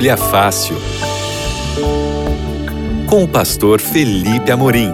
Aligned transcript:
Bíblia 0.00 0.16
Fácil. 0.16 0.76
Com 3.06 3.24
o 3.24 3.28
pastor 3.28 3.82
Felipe 3.82 4.50
Amorim. 4.50 4.90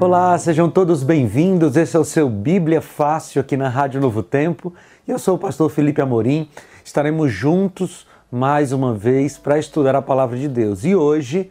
Olá, 0.00 0.38
sejam 0.38 0.70
todos 0.70 1.02
bem-vindos. 1.02 1.76
Esse 1.76 1.98
é 1.98 2.00
o 2.00 2.04
seu 2.04 2.30
Bíblia 2.30 2.80
Fácil 2.80 3.42
aqui 3.42 3.54
na 3.54 3.68
Rádio 3.68 4.00
Novo 4.00 4.22
Tempo. 4.22 4.72
Eu 5.06 5.18
sou 5.18 5.34
o 5.34 5.38
pastor 5.38 5.68
Felipe 5.68 6.00
Amorim. 6.00 6.48
Estaremos 6.82 7.30
juntos 7.30 8.06
mais 8.32 8.72
uma 8.72 8.94
vez 8.94 9.36
para 9.36 9.58
estudar 9.58 9.94
a 9.94 10.00
palavra 10.00 10.38
de 10.38 10.48
Deus. 10.48 10.82
E 10.82 10.96
hoje 10.96 11.50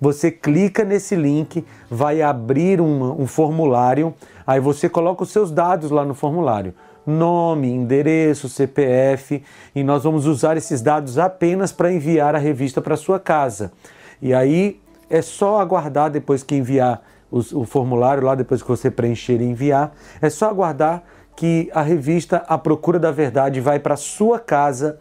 você 0.00 0.32
clica 0.32 0.84
nesse 0.84 1.14
link, 1.14 1.64
vai 1.88 2.22
abrir 2.22 2.80
um, 2.80 3.22
um 3.22 3.24
formulário, 3.24 4.12
aí 4.44 4.58
você 4.58 4.88
coloca 4.88 5.22
os 5.22 5.30
seus 5.30 5.52
dados 5.52 5.92
lá 5.92 6.04
no 6.04 6.12
formulário 6.12 6.74
nome, 7.06 7.68
endereço, 7.68 8.48
CPF, 8.48 9.42
e 9.74 9.82
nós 9.82 10.04
vamos 10.04 10.26
usar 10.26 10.56
esses 10.56 10.80
dados 10.80 11.18
apenas 11.18 11.72
para 11.72 11.92
enviar 11.92 12.34
a 12.34 12.38
revista 12.38 12.80
para 12.80 12.96
sua 12.96 13.18
casa. 13.18 13.72
E 14.20 14.32
aí 14.32 14.80
é 15.10 15.20
só 15.20 15.60
aguardar 15.60 16.10
depois 16.10 16.42
que 16.42 16.54
enviar 16.54 17.02
os, 17.30 17.52
o 17.52 17.64
formulário 17.64 18.22
lá, 18.22 18.34
depois 18.34 18.62
que 18.62 18.68
você 18.68 18.90
preencher 18.90 19.40
e 19.40 19.44
enviar, 19.44 19.92
é 20.20 20.30
só 20.30 20.48
aguardar 20.48 21.02
que 21.36 21.70
a 21.74 21.82
revista 21.82 22.44
A 22.48 22.58
Procura 22.58 22.98
da 22.98 23.10
Verdade 23.10 23.60
vai 23.60 23.78
para 23.78 23.96
sua 23.96 24.38
casa 24.38 24.98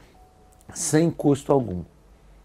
sem 0.73 1.09
custo 1.11 1.51
algum 1.51 1.83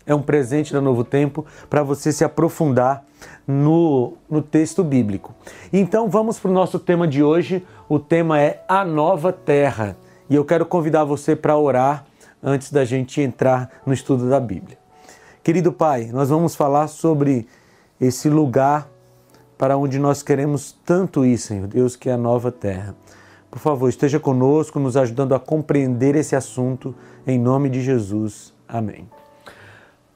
é 0.07 0.15
um 0.15 0.23
presente 0.23 0.73
da 0.73 0.81
Novo 0.81 1.05
Tempo 1.05 1.45
para 1.69 1.83
você 1.83 2.13
se 2.13 2.25
aprofundar 2.25 3.05
no, 3.47 4.15
no 4.31 4.41
texto 4.41 4.85
bíblico. 4.85 5.35
Então 5.73 6.09
vamos 6.09 6.39
para 6.39 6.51
o 6.51 6.55
nosso 6.55 6.79
tema 6.79 7.09
de 7.09 7.23
hoje. 7.23 7.67
O 7.89 7.99
tema 7.99 8.41
é 8.41 8.65
a 8.69 8.85
nova 8.85 9.33
terra. 9.33 9.97
E 10.31 10.35
eu 10.35 10.45
quero 10.45 10.65
convidar 10.65 11.05
você 11.05 11.35
para 11.35 11.57
orar 11.57 12.07
antes 12.43 12.71
da 12.71 12.85
gente 12.85 13.21
entrar 13.21 13.69
no 13.85 13.93
estudo 13.93 14.31
da 14.31 14.39
Bíblia. 14.39 14.79
Querido 15.43 15.73
Pai, 15.73 16.11
nós 16.13 16.29
vamos 16.29 16.55
falar 16.55 16.87
sobre 16.87 17.49
esse 18.01 18.29
lugar 18.29 18.89
para 19.59 19.77
onde 19.77 19.99
nós 19.99 20.23
queremos 20.23 20.77
tanto 20.85 21.25
ir, 21.25 21.39
Senhor 21.39 21.67
Deus, 21.67 21.97
que 21.97 22.09
é 22.09 22.13
a 22.13 22.19
nova 22.19 22.53
terra. 22.53 22.95
Por 23.57 23.61
favor, 23.63 23.89
esteja 23.89 24.21
conosco, 24.21 24.79
nos 24.79 24.99
ajudando 24.99 25.35
a 25.35 25.41
compreender 25.41 26.15
esse 26.15 26.37
assunto, 26.37 26.95
em 27.27 27.39
nome 27.39 27.71
de 27.71 27.81
Jesus. 27.81 28.53
Amém. 28.69 29.09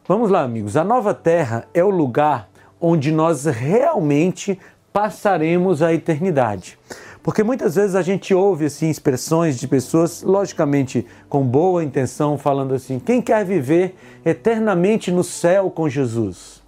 Vamos 0.06 0.30
lá, 0.30 0.42
amigos. 0.42 0.76
A 0.76 0.84
nova 0.84 1.14
terra 1.14 1.66
é 1.72 1.82
o 1.82 1.88
lugar 1.88 2.50
onde 2.78 3.10
nós 3.10 3.46
realmente 3.46 4.60
passaremos 4.92 5.80
a 5.80 5.90
eternidade. 5.90 6.78
Porque 7.22 7.42
muitas 7.42 7.76
vezes 7.76 7.94
a 7.94 8.02
gente 8.02 8.34
ouve 8.34 8.66
assim 8.66 8.90
expressões 8.90 9.58
de 9.58 9.66
pessoas, 9.66 10.22
logicamente 10.22 11.06
com 11.26 11.42
boa 11.42 11.82
intenção, 11.82 12.36
falando 12.36 12.74
assim: 12.74 12.98
quem 12.98 13.22
quer 13.22 13.42
viver 13.42 13.94
eternamente 14.22 15.10
no 15.10 15.24
céu 15.24 15.70
com 15.70 15.88
Jesus? 15.88 16.62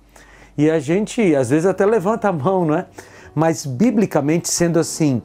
E 0.57 0.71
a 0.71 0.79
gente 0.79 1.37
às 1.37 1.51
vezes 1.51 1.67
até 1.67 1.85
levanta 1.85 2.31
a 2.31 2.33
mão, 2.33 2.65
não 2.65 2.77
é? 2.77 2.87
Mas 3.35 3.67
biblicamente 3.67 4.49
sendo 4.49 4.79
assim, 4.79 5.21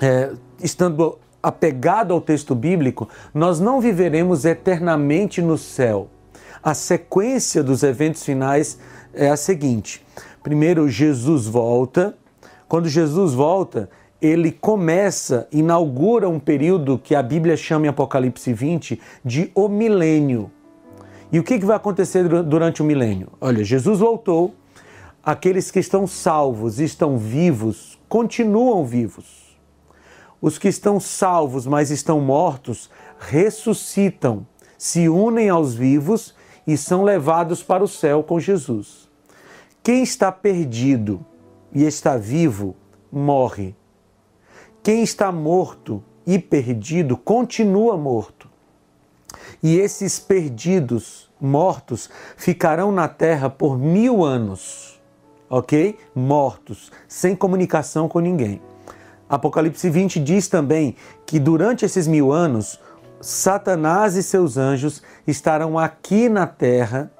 é, 0.00 0.32
estando 0.62 1.18
apegado 1.42 2.12
ao 2.12 2.20
texto 2.20 2.54
bíblico, 2.54 3.08
nós 3.32 3.60
não 3.60 3.80
viveremos 3.80 4.44
eternamente 4.44 5.40
no 5.40 5.56
céu 5.56 6.10
a 6.66 6.74
sequência 6.74 7.62
dos 7.62 7.84
eventos 7.84 8.24
finais 8.24 8.76
é 9.14 9.28
a 9.30 9.36
seguinte: 9.36 10.04
primeiro, 10.42 10.88
Jesus 10.88 11.46
volta. 11.46 12.18
Quando 12.66 12.88
Jesus 12.88 13.32
volta, 13.32 13.88
ele 14.20 14.50
começa, 14.50 15.46
inaugura 15.52 16.28
um 16.28 16.40
período 16.40 16.98
que 16.98 17.14
a 17.14 17.22
Bíblia 17.22 17.56
chama 17.56 17.86
em 17.86 17.88
Apocalipse 17.88 18.52
20 18.52 19.00
de 19.24 19.52
o 19.54 19.68
milênio. 19.68 20.50
E 21.30 21.38
o 21.38 21.44
que 21.44 21.56
vai 21.58 21.76
acontecer 21.76 22.28
durante 22.42 22.82
o 22.82 22.84
milênio? 22.84 23.28
Olha, 23.40 23.62
Jesus 23.62 24.00
voltou, 24.00 24.52
aqueles 25.22 25.70
que 25.70 25.78
estão 25.78 26.04
salvos, 26.04 26.80
estão 26.80 27.16
vivos, 27.16 27.96
continuam 28.08 28.84
vivos. 28.84 29.45
Os 30.40 30.58
que 30.58 30.68
estão 30.68 31.00
salvos, 31.00 31.66
mas 31.66 31.90
estão 31.90 32.20
mortos, 32.20 32.90
ressuscitam, 33.18 34.46
se 34.78 35.08
unem 35.08 35.48
aos 35.48 35.74
vivos 35.74 36.34
e 36.66 36.76
são 36.76 37.02
levados 37.02 37.62
para 37.62 37.82
o 37.82 37.88
céu 37.88 38.22
com 38.22 38.38
Jesus. 38.38 39.08
Quem 39.82 40.02
está 40.02 40.30
perdido 40.32 41.24
e 41.72 41.84
está 41.84 42.16
vivo, 42.16 42.74
morre. 43.10 43.74
Quem 44.82 45.02
está 45.02 45.30
morto 45.32 46.02
e 46.26 46.38
perdido, 46.38 47.16
continua 47.16 47.96
morto. 47.96 48.48
E 49.62 49.78
esses 49.78 50.18
perdidos, 50.18 51.30
mortos, 51.40 52.10
ficarão 52.36 52.90
na 52.92 53.08
terra 53.08 53.48
por 53.48 53.78
mil 53.78 54.24
anos, 54.24 55.00
ok? 55.48 55.98
Mortos, 56.14 56.90
sem 57.08 57.34
comunicação 57.34 58.08
com 58.08 58.20
ninguém. 58.20 58.60
Apocalipse 59.28 59.88
20 59.90 60.20
diz 60.20 60.48
também 60.48 60.94
que 61.24 61.38
durante 61.38 61.84
esses 61.84 62.06
mil 62.06 62.32
anos, 62.32 62.80
Satanás 63.20 64.14
e 64.14 64.22
seus 64.22 64.56
anjos 64.56 65.02
estarão 65.26 65.78
aqui 65.78 66.28
na 66.28 66.46
terra 66.46 67.10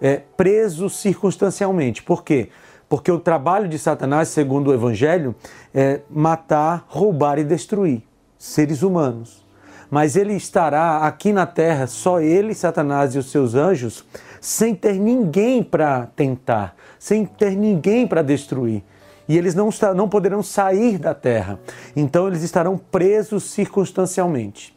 é, 0.00 0.20
presos 0.36 0.96
circunstancialmente. 0.96 2.02
Por 2.02 2.24
quê? 2.24 2.48
Porque 2.88 3.10
o 3.10 3.18
trabalho 3.18 3.68
de 3.68 3.78
Satanás, 3.78 4.28
segundo 4.28 4.68
o 4.68 4.74
Evangelho, 4.74 5.34
é 5.72 6.00
matar, 6.10 6.84
roubar 6.88 7.38
e 7.38 7.44
destruir 7.44 8.02
seres 8.38 8.82
humanos. 8.82 9.44
Mas 9.90 10.16
ele 10.16 10.34
estará 10.34 10.98
aqui 10.98 11.32
na 11.32 11.46
terra, 11.46 11.86
só 11.86 12.20
ele, 12.20 12.54
Satanás 12.54 13.14
e 13.14 13.18
os 13.18 13.30
seus 13.30 13.54
anjos, 13.54 14.04
sem 14.40 14.74
ter 14.74 14.94
ninguém 14.94 15.62
para 15.62 16.06
tentar, 16.16 16.74
sem 16.98 17.24
ter 17.24 17.56
ninguém 17.56 18.06
para 18.06 18.22
destruir. 18.22 18.82
E 19.28 19.36
eles 19.36 19.54
não, 19.54 19.70
não 19.94 20.08
poderão 20.08 20.42
sair 20.42 20.98
da 20.98 21.14
terra. 21.14 21.58
Então 21.96 22.26
eles 22.26 22.42
estarão 22.42 22.76
presos 22.76 23.44
circunstancialmente. 23.44 24.74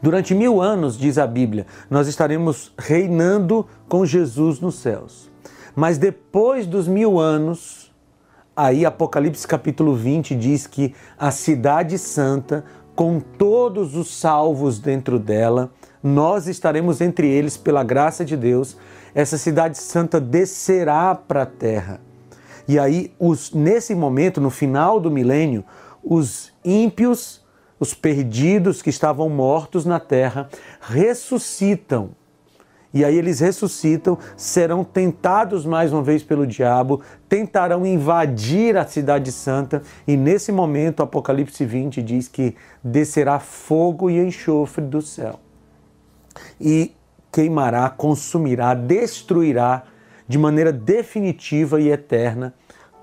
Durante 0.00 0.34
mil 0.34 0.60
anos, 0.60 0.96
diz 0.96 1.18
a 1.18 1.26
Bíblia, 1.26 1.66
nós 1.90 2.08
estaremos 2.08 2.72
reinando 2.78 3.66
com 3.88 4.04
Jesus 4.04 4.60
nos 4.60 4.76
céus. 4.76 5.30
Mas 5.74 5.98
depois 5.98 6.66
dos 6.66 6.86
mil 6.86 7.18
anos, 7.18 7.92
aí 8.56 8.86
Apocalipse 8.86 9.46
capítulo 9.46 9.94
20 9.94 10.34
diz 10.34 10.66
que 10.66 10.94
a 11.18 11.30
cidade 11.30 11.98
santa, 11.98 12.64
com 12.94 13.18
todos 13.18 13.96
os 13.96 14.14
salvos 14.14 14.78
dentro 14.78 15.18
dela, 15.18 15.72
nós 16.02 16.46
estaremos 16.46 17.00
entre 17.00 17.28
eles 17.28 17.56
pela 17.56 17.82
graça 17.82 18.24
de 18.24 18.36
Deus. 18.36 18.76
Essa 19.14 19.38
cidade 19.38 19.78
santa 19.78 20.20
descerá 20.20 21.14
para 21.14 21.42
a 21.42 21.46
terra. 21.46 22.00
E 22.66 22.78
aí, 22.78 23.12
os, 23.18 23.52
nesse 23.52 23.94
momento, 23.94 24.40
no 24.40 24.50
final 24.50 24.98
do 24.98 25.10
milênio, 25.10 25.64
os 26.02 26.52
ímpios 26.64 27.44
os 27.78 27.92
perdidos 27.92 28.80
que 28.80 28.90
estavam 28.90 29.28
mortos 29.28 29.84
na 29.84 30.00
terra 30.00 30.48
ressuscitam. 30.80 32.10
E 32.92 33.04
aí 33.04 33.18
eles 33.18 33.40
ressuscitam, 33.40 34.16
serão 34.36 34.84
tentados 34.84 35.66
mais 35.66 35.92
uma 35.92 36.02
vez 36.02 36.22
pelo 36.22 36.46
diabo, 36.46 37.00
tentarão 37.28 37.84
invadir 37.84 38.76
a 38.76 38.86
cidade 38.86 39.32
santa, 39.32 39.82
e 40.06 40.16
nesse 40.16 40.52
momento 40.52 41.02
Apocalipse 41.02 41.64
20 41.64 42.00
diz 42.00 42.28
que 42.28 42.54
descerá 42.82 43.40
fogo 43.40 44.08
e 44.08 44.18
enxofre 44.20 44.84
do 44.84 45.02
céu. 45.02 45.40
E 46.60 46.94
queimará, 47.32 47.90
consumirá, 47.90 48.74
destruirá 48.74 49.82
de 50.26 50.38
maneira 50.38 50.72
definitiva 50.72 51.80
e 51.80 51.90
eterna 51.90 52.54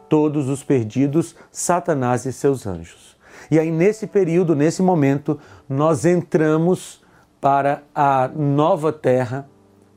todos 0.10 0.50
os 0.50 0.64
perdidos, 0.64 1.36
Satanás 1.52 2.26
e 2.26 2.34
seus 2.34 2.68
anjos. 2.68 3.16
E 3.50 3.58
aí, 3.58 3.72
nesse 3.72 4.06
período, 4.08 4.56
nesse 4.56 4.82
momento, 4.82 5.40
nós 5.70 6.06
entramos 6.06 7.02
para 7.40 7.84
a 7.96 8.28
nova 8.28 8.92
terra 8.92 9.48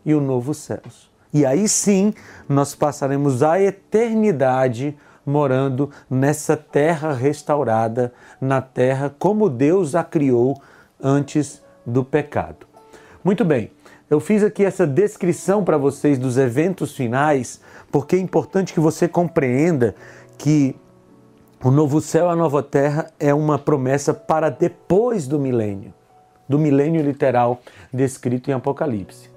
e 0.05 0.15
o 0.15 0.21
novo 0.21 0.55
céus. 0.55 1.11
E 1.33 1.45
aí 1.45 1.69
sim, 1.69 2.15
nós 2.49 2.77
passaremos 2.77 3.43
a 3.43 3.61
eternidade 3.61 4.97
morando 5.27 5.91
nessa 6.09 6.57
terra 6.57 7.13
restaurada, 7.13 8.13
na 8.41 8.63
terra 8.63 9.15
como 9.19 9.51
Deus 9.51 9.95
a 9.95 10.05
criou 10.05 10.61
antes 11.03 11.61
do 11.85 12.05
pecado. 12.05 12.67
Muito 13.23 13.45
bem, 13.45 13.73
eu 14.15 14.21
fiz 14.21 14.45
aqui 14.45 14.65
essa 14.65 14.87
descrição 14.87 15.65
para 15.65 15.77
vocês 15.77 16.19
dos 16.21 16.39
eventos 16.39 16.97
finais, 16.97 17.61
porque 17.91 18.15
é 18.15 18.19
importante 18.21 18.73
que 18.73 18.79
você 18.79 19.09
compreenda 19.09 19.95
que 20.39 20.77
o 21.63 21.71
novo 21.71 22.01
céu 22.01 22.27
e 22.27 22.31
a 22.31 22.37
nova 22.37 22.63
terra 22.63 23.11
é 23.19 23.35
uma 23.35 23.59
promessa 23.59 24.15
para 24.15 24.51
depois 24.51 25.27
do 25.27 25.37
milênio, 25.37 25.93
do 26.49 26.61
milênio 26.61 27.03
literal 27.03 27.61
descrito 27.93 28.51
em 28.51 28.55
Apocalipse. 28.55 29.29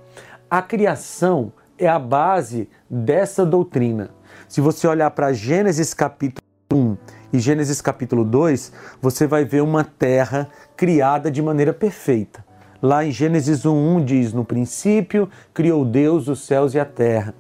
A 0.48 0.62
criação 0.62 1.52
é 1.76 1.88
a 1.88 1.98
base 1.98 2.70
dessa 2.88 3.44
doutrina. 3.44 4.12
Se 4.48 4.62
você 4.62 4.88
olhar 4.88 5.10
para 5.10 5.34
Gênesis 5.34 5.92
capítulo 5.92 6.46
1 6.72 6.98
e 7.34 7.40
Gênesis 7.40 7.82
capítulo 7.82 8.24
2, 8.24 8.72
você 9.02 9.26
vai 9.26 9.44
ver 9.44 9.64
uma 9.64 9.84
terra 9.84 10.48
criada 10.76 11.32
de 11.32 11.42
maneira 11.42 11.74
perfeita. 11.74 12.47
Lá 12.82 13.06
em 13.06 13.12
Gênesis 13.12 13.66
1:1 13.66 14.06
diz: 14.06 14.34
"No 14.34 14.46
princípio 14.46 15.30
criou 15.54 15.84
Deus 15.84 16.28
os 16.28 16.46
céus 16.46 16.74
e 16.74 16.80
a 16.80 16.86
terra". 16.86 17.34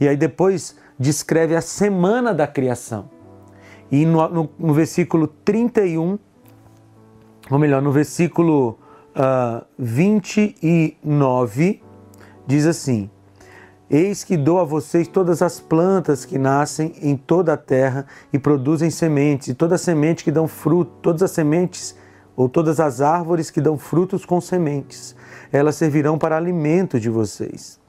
E 0.00 0.08
aí 0.08 0.16
depois 0.16 0.76
descreve 0.98 1.54
a 1.54 1.60
semana 1.60 2.32
da 2.32 2.46
criação. 2.46 3.10
E 3.90 4.04
no, 4.04 4.28
no, 4.28 4.50
no 4.58 4.74
versículo 4.74 5.26
31, 5.26 6.18
ou 7.50 7.58
melhor, 7.58 7.80
no 7.80 7.92
versículo 7.92 8.70
uh, 8.70 8.76
ah, 9.16 9.64
29, 9.78 11.82
diz 12.46 12.66
assim: 12.66 13.10
Eis 13.88 14.24
que 14.24 14.36
dou 14.36 14.58
a 14.58 14.64
vocês 14.64 15.06
todas 15.06 15.42
as 15.42 15.60
plantas 15.60 16.24
que 16.24 16.38
nascem 16.38 16.94
em 17.00 17.16
toda 17.16 17.52
a 17.52 17.56
terra 17.56 18.06
e 18.32 18.38
produzem 18.38 18.90
sementes, 18.90 19.48
e 19.48 19.54
toda 19.54 19.78
semente 19.78 20.24
que 20.24 20.32
dão 20.32 20.48
fruto, 20.48 20.90
todas 21.00 21.22
as 21.22 21.30
sementes 21.30 21.96
ou 22.36 22.48
todas 22.48 22.78
as 22.78 23.00
árvores 23.00 23.50
que 23.50 23.60
dão 23.60 23.78
frutos 23.78 24.24
com 24.24 24.40
sementes, 24.40 25.16
elas 25.50 25.76
servirão 25.76 26.18
para 26.18 26.36
alimento 26.36 27.00
de 27.00 27.08
vocês. 27.08 27.80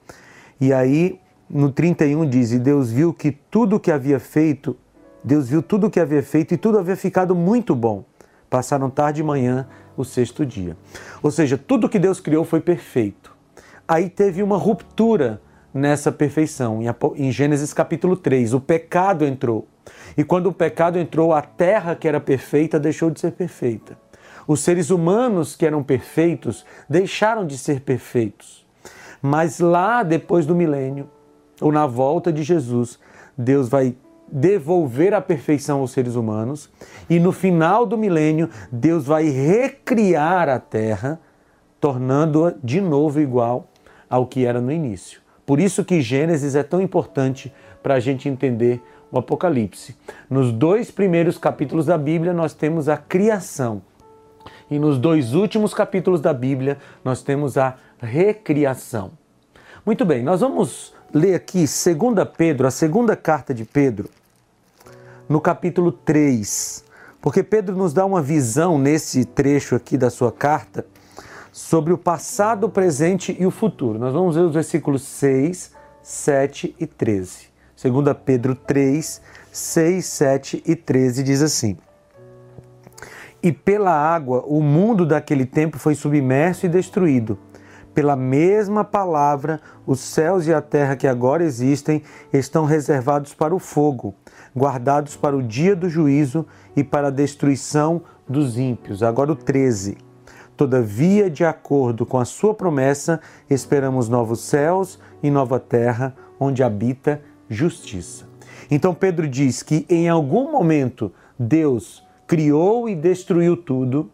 E 0.60 0.72
aí, 0.72 1.20
no 1.50 1.72
31 1.72 2.28
diz: 2.28 2.52
E 2.52 2.60
Deus 2.60 2.90
viu 2.90 3.14
que 3.14 3.32
tudo 3.32 3.80
que 3.80 3.92
havia 3.92 4.20
feito 4.20 4.76
Deus 5.28 5.50
viu 5.50 5.62
tudo 5.62 5.88
o 5.88 5.90
que 5.90 6.00
havia 6.00 6.24
feito 6.24 6.54
e 6.54 6.58
tudo 6.58 6.80
havia 6.80 6.96
ficado 6.96 7.36
muito 7.36 7.76
bom. 7.76 8.06
Passaram 8.50 8.90
tarde 8.90 9.20
e 9.20 9.24
manhã 9.24 9.68
o 9.98 10.06
sexto 10.06 10.46
dia. 10.46 10.78
Ou 11.22 11.30
seja, 11.30 11.58
tudo 11.58 11.90
que 11.90 12.00
Deus 12.00 12.22
criou 12.22 12.46
foi 12.46 12.62
perfeito. 12.62 13.36
Aí 13.86 14.10
teve 14.10 14.42
uma 14.42 14.58
ruptura 14.58 15.42
nessa 15.74 16.14
perfeição. 16.14 16.80
Em 17.16 17.30
Gênesis 17.30 17.74
capítulo 17.74 18.16
3, 18.16 18.54
o 18.54 18.62
pecado 18.62 19.26
entrou. 19.26 19.68
E 20.18 20.24
quando 20.24 20.48
o 20.48 20.54
pecado 20.54 20.98
entrou, 20.98 21.34
a 21.34 21.42
terra 21.42 21.94
que 21.94 22.08
era 22.08 22.22
perfeita 22.22 22.80
deixou 22.80 23.10
de 23.10 23.20
ser 23.20 23.34
perfeita. 23.34 23.98
Os 24.48 24.62
seres 24.62 24.90
humanos 24.90 25.56
que 25.56 25.66
eram 25.66 25.84
perfeitos 25.84 26.66
deixaram 26.90 27.46
de 27.46 27.58
ser 27.58 27.82
perfeitos. 27.82 28.66
Mas 29.22 29.60
lá 29.60 30.04
depois 30.04 30.46
do 30.46 30.56
milênio, 30.56 31.10
ou 31.60 31.72
na 31.72 31.86
volta 31.86 32.32
de 32.32 32.44
Jesus, 32.44 32.98
Deus 33.38 33.68
vai 33.68 33.96
devolver 34.32 35.14
a 35.14 35.22
perfeição 35.22 35.80
aos 35.80 35.92
seres 35.92 36.16
humanos 36.16 36.70
e 37.10 37.20
no 37.20 37.32
final 37.32 37.86
do 37.86 37.98
milênio 37.98 38.50
Deus 38.72 39.06
vai 39.06 39.30
recriar 39.30 40.50
a 40.50 40.60
terra, 40.60 41.20
tornando-a 41.80 42.54
de 42.64 42.82
novo 42.82 43.20
igual 43.20 43.70
ao 44.10 44.26
que 44.26 44.46
era 44.46 44.60
no 44.60 44.72
início. 44.72 45.22
Por 45.46 45.60
isso 45.60 45.84
que 45.84 46.02
Gênesis 46.02 46.56
é 46.56 46.64
tão 46.64 46.82
importante 46.82 47.54
para 47.82 47.96
a 47.96 48.00
gente 48.00 48.28
entender 48.28 48.82
o 49.10 49.18
Apocalipse. 49.18 49.96
Nos 50.30 50.52
dois 50.52 50.92
primeiros 50.92 51.38
capítulos 51.38 51.86
da 51.86 51.98
Bíblia 51.98 52.34
nós 52.34 52.54
temos 52.54 52.90
a 52.90 52.98
criação 52.98 53.82
e 54.70 54.78
nos 54.78 54.98
dois 54.98 55.34
últimos 55.34 55.74
capítulos 55.74 56.22
da 56.22 56.34
Bíblia 56.34 56.78
nós 57.04 57.22
temos 57.22 57.58
a 57.58 57.76
recriação. 58.00 59.12
Muito 59.86 60.06
bem, 60.06 60.24
nós 60.24 60.42
vamos 60.42 60.94
ler 61.14 61.36
aqui 61.36 61.60
2 61.60 61.68
Pedro, 62.38 62.68
a 62.68 62.72
segunda 62.72 63.16
carta 63.16 63.54
de 63.54 63.64
Pedro, 63.64 64.10
no 65.30 65.40
capítulo 65.40 65.92
3, 65.92 66.84
porque 67.22 67.44
Pedro 67.44 67.76
nos 67.76 67.94
dá 67.94 68.06
uma 68.06 68.22
visão 68.22 68.78
nesse 68.78 69.26
trecho 69.26 69.76
aqui 69.76 69.98
da 69.98 70.10
sua 70.10 70.32
carta 70.32 70.86
sobre 71.52 71.92
o 71.92 71.98
passado, 71.98 72.66
o 72.66 72.70
presente 72.70 73.36
e 73.40 73.46
o 73.46 73.52
futuro. 73.52 73.98
Nós 73.98 74.14
vamos 74.14 74.36
ver 74.36 74.42
os 74.42 74.54
versículos 74.54 75.02
6, 75.02 75.72
7 76.04 76.76
e 76.80 76.86
13. 76.86 77.48
2 77.82 78.18
Pedro 78.26 78.56
3, 78.56 79.22
6, 79.52 80.06
7 80.06 80.64
e 80.66 80.76
13 80.76 81.24
diz 81.24 81.42
assim: 81.42 81.78
E 83.42 83.52
pela 83.52 83.92
água 83.92 84.44
o 84.46 84.62
mundo 84.62 85.06
daquele 85.06 85.46
tempo 85.46 85.78
foi 85.78 85.96
submerso 85.96 86.66
e 86.66 86.70
destruído 86.70 87.38
pela 87.98 88.16
mesma 88.16 88.84
palavra, 88.84 89.60
os 89.84 90.00
céus 90.00 90.46
e 90.46 90.54
a 90.54 90.62
terra 90.62 90.96
que 90.96 91.08
agora 91.08 91.44
existem 91.44 92.04
estão 92.32 92.64
reservados 92.64 93.34
para 93.34 93.56
o 93.56 93.60
fogo, 93.60 94.14
guardados 94.56 95.16
para 95.16 95.36
o 95.36 95.42
dia 95.42 95.76
do 95.76 95.90
juízo 95.90 96.46
e 96.76 96.84
para 96.84 97.08
a 97.08 97.10
destruição 97.10 98.04
dos 98.30 98.56
ímpios. 98.56 99.02
Agora 99.02 99.32
o 99.32 99.36
13. 99.36 99.98
Todavia, 100.56 101.28
de 101.28 101.44
acordo 101.44 102.06
com 102.06 102.20
a 102.20 102.26
sua 102.26 102.54
promessa, 102.54 103.20
esperamos 103.50 104.08
novos 104.08 104.42
céus 104.42 105.00
e 105.24 105.32
nova 105.32 105.60
terra, 105.60 106.16
onde 106.40 106.62
habita 106.62 107.20
justiça. 107.50 108.28
Então 108.70 108.94
Pedro 108.94 109.28
diz 109.28 109.64
que 109.64 109.88
em 109.90 110.08
algum 110.08 110.52
momento 110.52 111.12
Deus 111.40 112.07
criou 112.28 112.90
e 112.90 112.96
destruiu 112.96 113.56
tudo 113.56 114.12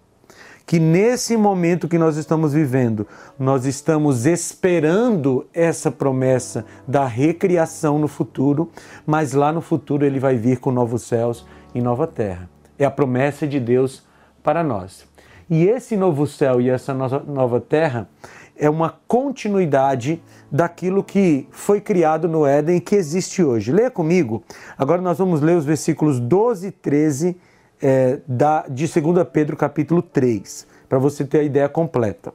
que 0.65 0.79
nesse 0.79 1.36
momento 1.36 1.89
que 1.89 1.98
nós 1.98 2.15
estamos 2.15 2.53
vivendo, 2.53 3.05
nós 3.38 3.65
estamos 3.65 4.25
esperando 4.25 5.46
essa 5.53 5.91
promessa 5.91 6.65
da 6.88 7.05
recriação 7.05 8.00
no 8.00 8.08
futuro, 8.08 8.72
mas 9.05 9.34
lá 9.34 9.51
no 9.51 9.62
futuro 9.62 10.05
ele 10.05 10.20
vai 10.20 10.38
vir 10.38 10.60
com 10.60 10.72
novos 10.72 11.03
céus 11.03 11.46
e 11.75 11.82
nova 11.82 12.08
terra. 12.08 12.50
É 12.79 12.86
a 12.86 12.91
promessa 12.91 13.46
de 13.46 13.60
Deus 13.60 14.03
para 14.41 14.63
nós. 14.63 15.05
E 15.50 15.65
esse 15.65 15.98
novo 15.98 16.25
céu 16.25 16.62
e 16.62 16.70
essa 16.70 16.93
nova 16.93 17.60
terra 17.60 18.08
é 18.55 18.70
uma 18.70 18.98
continuidade 19.08 20.22
daquilo 20.50 21.03
que 21.03 21.48
foi 21.51 21.82
criado 21.82 22.27
no 22.27 22.46
Éden 22.46 22.77
e 22.77 22.82
que 22.82 22.96
existe 22.96 23.43
hoje. 23.43 23.72
Leia 23.72 23.91
comigo. 23.91 24.43
Agora 24.77 25.01
nós 25.01 25.17
vamos 25.17 25.41
ler 25.41 25.58
os 25.58 25.65
versículos 25.65 26.20
12 26.20 26.67
e 26.67 26.72
13 26.72 27.38
é, 27.83 28.21
da, 28.25 28.65
de 28.69 28.87
2 28.87 29.27
Pedro 29.33 29.57
capítulo 29.57 30.01
3, 30.01 30.65
para 30.87 30.97
você 30.97 31.25
ter 31.25 31.39
a 31.39 31.43
ideia 31.43 31.67
completa. 31.67 32.33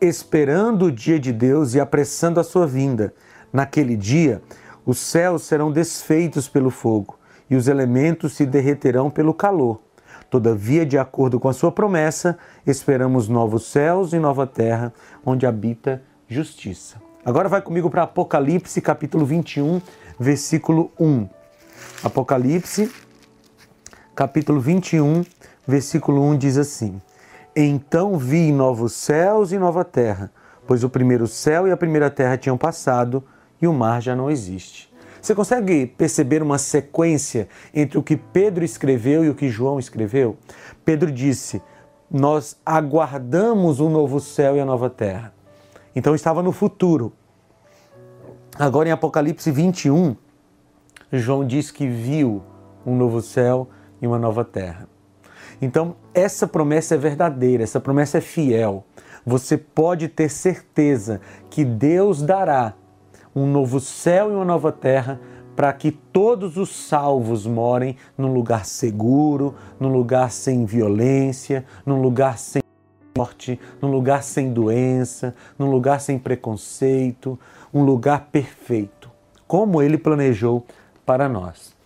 Esperando 0.00 0.84
o 0.84 0.92
dia 0.92 1.18
de 1.18 1.32
Deus 1.32 1.74
e 1.74 1.80
apressando 1.80 2.38
a 2.38 2.44
sua 2.44 2.64
vinda, 2.64 3.12
naquele 3.52 3.96
dia 3.96 4.40
os 4.86 4.98
céus 4.98 5.42
serão 5.42 5.72
desfeitos 5.72 6.48
pelo 6.48 6.70
fogo 6.70 7.18
e 7.50 7.56
os 7.56 7.66
elementos 7.66 8.34
se 8.34 8.46
derreterão 8.46 9.10
pelo 9.10 9.34
calor. 9.34 9.80
Todavia, 10.30 10.86
de 10.86 10.96
acordo 10.96 11.40
com 11.40 11.48
a 11.48 11.52
sua 11.52 11.72
promessa, 11.72 12.38
esperamos 12.64 13.28
novos 13.28 13.66
céus 13.66 14.12
e 14.12 14.20
nova 14.20 14.46
terra, 14.46 14.92
onde 15.26 15.46
habita 15.46 16.00
justiça. 16.28 16.96
Agora 17.24 17.48
vai 17.48 17.60
comigo 17.60 17.90
para 17.90 18.04
Apocalipse, 18.04 18.80
capítulo 18.80 19.26
21, 19.26 19.82
versículo 20.18 20.92
1. 21.00 21.28
Apocalipse, 22.04 22.88
capítulo 24.18 24.58
21, 24.58 25.24
versículo 25.64 26.20
1 26.30 26.38
diz 26.38 26.58
assim: 26.58 27.00
Então 27.54 28.18
vi 28.18 28.50
novos 28.50 28.92
céus 28.92 29.52
e 29.52 29.58
nova 29.60 29.84
terra, 29.84 30.32
pois 30.66 30.82
o 30.82 30.90
primeiro 30.90 31.28
céu 31.28 31.68
e 31.68 31.70
a 31.70 31.76
primeira 31.76 32.10
terra 32.10 32.36
tinham 32.36 32.58
passado 32.58 33.22
e 33.62 33.66
o 33.68 33.72
mar 33.72 34.02
já 34.02 34.16
não 34.16 34.28
existe. 34.28 34.92
Você 35.22 35.36
consegue 35.36 35.86
perceber 35.86 36.42
uma 36.42 36.58
sequência 36.58 37.48
entre 37.72 37.96
o 37.96 38.02
que 38.02 38.16
Pedro 38.16 38.64
escreveu 38.64 39.24
e 39.24 39.30
o 39.30 39.36
que 39.36 39.48
João 39.48 39.78
escreveu? 39.78 40.36
Pedro 40.84 41.12
disse: 41.12 41.62
Nós 42.10 42.56
aguardamos 42.66 43.78
um 43.78 43.88
novo 43.88 44.18
céu 44.18 44.56
e 44.56 44.60
a 44.60 44.64
nova 44.64 44.90
terra. 44.90 45.32
Então 45.94 46.12
estava 46.12 46.42
no 46.42 46.50
futuro. 46.50 47.12
Agora 48.58 48.88
em 48.88 48.92
Apocalipse 48.92 49.52
21, 49.52 50.16
João 51.12 51.46
diz 51.46 51.70
que 51.70 51.86
viu 51.86 52.42
um 52.84 52.96
novo 52.96 53.22
céu 53.22 53.68
e 54.00 54.06
uma 54.06 54.18
nova 54.18 54.44
terra. 54.44 54.88
Então, 55.60 55.96
essa 56.14 56.46
promessa 56.46 56.94
é 56.94 56.98
verdadeira, 56.98 57.64
essa 57.64 57.80
promessa 57.80 58.18
é 58.18 58.20
fiel. 58.20 58.84
Você 59.26 59.58
pode 59.58 60.08
ter 60.08 60.28
certeza 60.28 61.20
que 61.50 61.64
Deus 61.64 62.22
dará 62.22 62.74
um 63.34 63.46
novo 63.46 63.80
céu 63.80 64.30
e 64.30 64.34
uma 64.34 64.44
nova 64.44 64.72
terra 64.72 65.20
para 65.56 65.72
que 65.72 65.90
todos 65.90 66.56
os 66.56 66.70
salvos 66.70 67.44
morem 67.44 67.96
num 68.16 68.32
lugar 68.32 68.64
seguro, 68.64 69.56
num 69.80 69.92
lugar 69.92 70.30
sem 70.30 70.64
violência, 70.64 71.64
num 71.84 72.00
lugar 72.00 72.38
sem 72.38 72.62
morte, 73.16 73.58
num 73.82 73.90
lugar 73.90 74.22
sem 74.22 74.52
doença, 74.52 75.34
num 75.58 75.68
lugar 75.68 76.00
sem 76.00 76.16
preconceito, 76.16 77.36
um 77.74 77.82
lugar 77.82 78.28
perfeito, 78.30 79.10
como 79.48 79.82
ele 79.82 79.98
planejou 79.98 80.64
para 81.04 81.28
nós. 81.28 81.77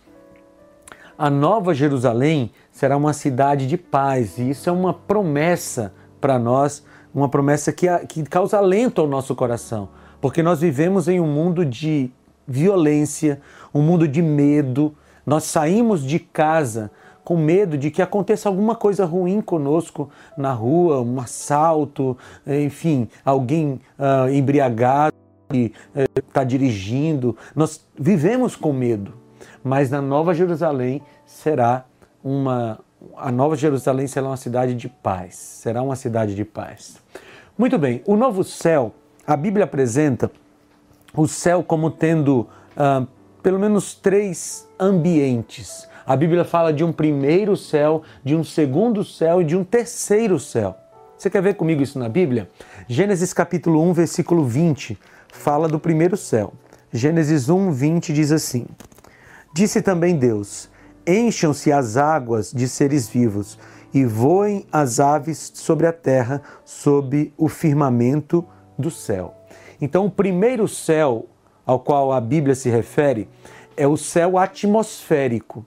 A 1.17 1.29
Nova 1.29 1.73
Jerusalém 1.73 2.51
será 2.71 2.97
uma 2.97 3.13
cidade 3.13 3.67
de 3.67 3.77
paz, 3.77 4.37
e 4.37 4.49
isso 4.49 4.69
é 4.69 4.73
uma 4.73 4.93
promessa 4.93 5.93
para 6.19 6.39
nós, 6.39 6.83
uma 7.13 7.29
promessa 7.29 7.71
que, 7.71 7.87
que 8.07 8.23
causa 8.23 8.57
alento 8.57 8.99
ao 8.99 9.07
nosso 9.07 9.35
coração, 9.35 9.89
porque 10.19 10.41
nós 10.41 10.61
vivemos 10.61 11.07
em 11.07 11.19
um 11.19 11.27
mundo 11.27 11.63
de 11.63 12.09
violência, 12.47 13.41
um 13.73 13.81
mundo 13.81 14.07
de 14.07 14.21
medo. 14.21 14.95
Nós 15.25 15.43
saímos 15.43 16.03
de 16.03 16.19
casa 16.19 16.89
com 17.23 17.37
medo 17.37 17.77
de 17.77 17.89
que 17.91 18.01
aconteça 18.01 18.49
alguma 18.49 18.75
coisa 18.75 19.05
ruim 19.05 19.39
conosco 19.39 20.09
na 20.35 20.51
rua, 20.51 21.01
um 21.01 21.19
assalto, 21.19 22.17
enfim, 22.45 23.07
alguém 23.23 23.79
uh, 23.97 24.29
embriagado 24.33 25.15
está 26.17 26.41
uh, 26.41 26.45
dirigindo. 26.45 27.37
Nós 27.55 27.85
vivemos 27.97 28.55
com 28.55 28.73
medo, 28.73 29.13
mas 29.63 29.89
na 29.89 30.01
Nova 30.01 30.33
Jerusalém 30.33 31.01
será 31.25 31.85
uma. 32.23 32.79
A 33.17 33.31
Nova 33.31 33.55
Jerusalém 33.55 34.07
será 34.07 34.27
uma 34.27 34.37
cidade 34.37 34.75
de 34.75 34.87
paz. 34.87 35.35
Será 35.35 35.81
uma 35.81 35.95
cidade 35.95 36.35
de 36.35 36.45
paz. 36.45 36.97
Muito 37.57 37.77
bem, 37.77 38.01
o 38.05 38.15
novo 38.15 38.43
céu, 38.43 38.93
a 39.27 39.37
Bíblia 39.37 39.65
apresenta 39.65 40.31
o 41.15 41.27
céu 41.27 41.63
como 41.63 41.91
tendo 41.91 42.47
uh, 42.75 43.07
pelo 43.43 43.59
menos 43.59 43.93
três 43.93 44.67
ambientes. 44.79 45.87
A 46.05 46.15
Bíblia 46.15 46.43
fala 46.43 46.73
de 46.73 46.83
um 46.83 46.91
primeiro 46.91 47.55
céu, 47.55 48.01
de 48.23 48.35
um 48.35 48.43
segundo 48.43 49.03
céu 49.03 49.41
e 49.41 49.45
de 49.45 49.55
um 49.55 49.63
terceiro 49.63 50.39
céu. 50.39 50.75
Você 51.17 51.29
quer 51.29 51.41
ver 51.41 51.53
comigo 51.53 51.81
isso 51.81 51.99
na 51.99 52.09
Bíblia? 52.09 52.49
Gênesis 52.87 53.33
capítulo 53.33 53.81
1, 53.83 53.93
versículo 53.93 54.43
20, 54.43 54.97
fala 55.31 55.67
do 55.67 55.79
primeiro 55.79 56.17
céu. 56.17 56.53
Gênesis 56.91 57.49
1, 57.49 57.71
20 57.71 58.13
diz 58.13 58.31
assim: 58.31 58.65
Disse 59.53 59.81
também 59.81 60.17
Deus: 60.17 60.69
Encham-se 61.05 61.71
as 61.71 61.95
águas 61.95 62.51
de 62.51 62.67
seres 62.67 63.07
vivos 63.07 63.57
e 63.93 64.03
voem 64.03 64.65
as 64.71 64.99
aves 64.99 65.51
sobre 65.53 65.85
a 65.85 65.93
terra, 65.93 66.41
sob 66.65 67.31
o 67.37 67.47
firmamento 67.47 68.43
do 68.77 68.89
céu. 68.89 69.35
Então, 69.79 70.05
o 70.05 70.11
primeiro 70.11 70.67
céu 70.67 71.27
ao 71.65 71.79
qual 71.79 72.11
a 72.11 72.19
Bíblia 72.19 72.55
se 72.55 72.69
refere 72.69 73.29
é 73.77 73.87
o 73.87 73.95
céu 73.95 74.37
atmosférico 74.37 75.65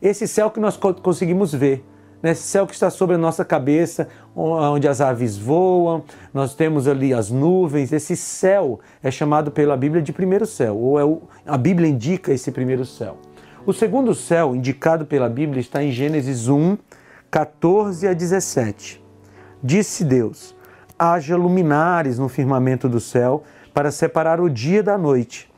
esse 0.00 0.28
céu 0.28 0.50
que 0.50 0.60
nós 0.60 0.76
conseguimos 0.76 1.52
ver, 1.52 1.84
né? 2.22 2.30
esse 2.32 2.42
céu 2.42 2.66
que 2.66 2.74
está 2.74 2.90
sobre 2.90 3.14
a 3.14 3.18
nossa 3.18 3.44
cabeça, 3.44 4.08
onde 4.34 4.88
as 4.88 5.00
aves 5.00 5.36
voam, 5.36 6.04
nós 6.32 6.54
temos 6.54 6.88
ali 6.88 7.14
as 7.14 7.30
nuvens. 7.30 7.92
Esse 7.92 8.16
céu 8.16 8.80
é 9.02 9.10
chamado 9.10 9.50
pela 9.50 9.76
Bíblia 9.76 10.02
de 10.02 10.12
primeiro 10.12 10.46
céu, 10.46 10.76
ou 10.76 10.98
é 10.98 11.04
o, 11.04 11.22
a 11.46 11.56
Bíblia 11.56 11.88
indica 11.88 12.32
esse 12.32 12.50
primeiro 12.50 12.84
céu. 12.84 13.18
O 13.66 13.72
segundo 13.72 14.14
céu, 14.14 14.54
indicado 14.54 15.04
pela 15.06 15.28
Bíblia, 15.28 15.60
está 15.60 15.82
em 15.82 15.90
Gênesis 15.90 16.48
1, 16.48 16.78
14 17.30 18.08
a 18.08 18.14
17. 18.14 19.04
Disse 19.62 20.04
Deus: 20.04 20.56
haja 20.98 21.36
luminares 21.36 22.18
no 22.18 22.28
firmamento 22.28 22.88
do 22.88 23.00
céu 23.00 23.42
para 23.74 23.90
separar 23.90 24.40
o 24.40 24.48
dia 24.48 24.82
da 24.82 24.96
noite 24.96 25.48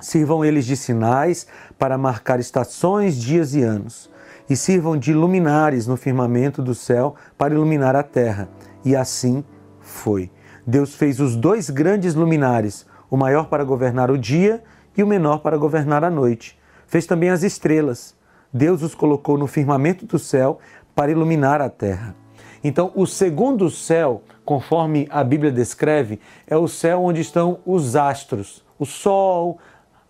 Sirvam 0.00 0.44
eles 0.44 0.66
de 0.66 0.76
sinais 0.76 1.46
para 1.78 1.96
marcar 1.96 2.40
estações, 2.40 3.16
dias 3.16 3.54
e 3.54 3.62
anos, 3.62 4.10
e 4.48 4.56
sirvam 4.56 4.96
de 4.96 5.12
luminares 5.12 5.86
no 5.86 5.96
firmamento 5.96 6.62
do 6.62 6.74
céu 6.74 7.14
para 7.36 7.54
iluminar 7.54 7.96
a 7.96 8.02
terra. 8.02 8.48
E 8.84 8.94
assim 8.94 9.44
foi. 9.80 10.30
Deus 10.66 10.94
fez 10.94 11.20
os 11.20 11.36
dois 11.36 11.70
grandes 11.70 12.14
luminares, 12.14 12.86
o 13.10 13.16
maior 13.16 13.48
para 13.48 13.64
governar 13.64 14.10
o 14.10 14.18
dia 14.18 14.62
e 14.96 15.02
o 15.02 15.06
menor 15.06 15.38
para 15.38 15.56
governar 15.56 16.04
a 16.04 16.10
noite. 16.10 16.58
Fez 16.86 17.06
também 17.06 17.30
as 17.30 17.42
estrelas. 17.42 18.14
Deus 18.52 18.82
os 18.82 18.94
colocou 18.94 19.36
no 19.36 19.46
firmamento 19.46 20.06
do 20.06 20.18
céu 20.18 20.58
para 20.94 21.10
iluminar 21.10 21.60
a 21.60 21.68
terra. 21.68 22.14
Então, 22.62 22.90
o 22.94 23.06
segundo 23.06 23.68
céu, 23.68 24.22
conforme 24.44 25.06
a 25.10 25.22
Bíblia 25.22 25.52
descreve, 25.52 26.18
é 26.46 26.56
o 26.56 26.66
céu 26.66 27.02
onde 27.02 27.20
estão 27.20 27.58
os 27.66 27.94
astros, 27.94 28.64
o 28.78 28.86
sol, 28.86 29.58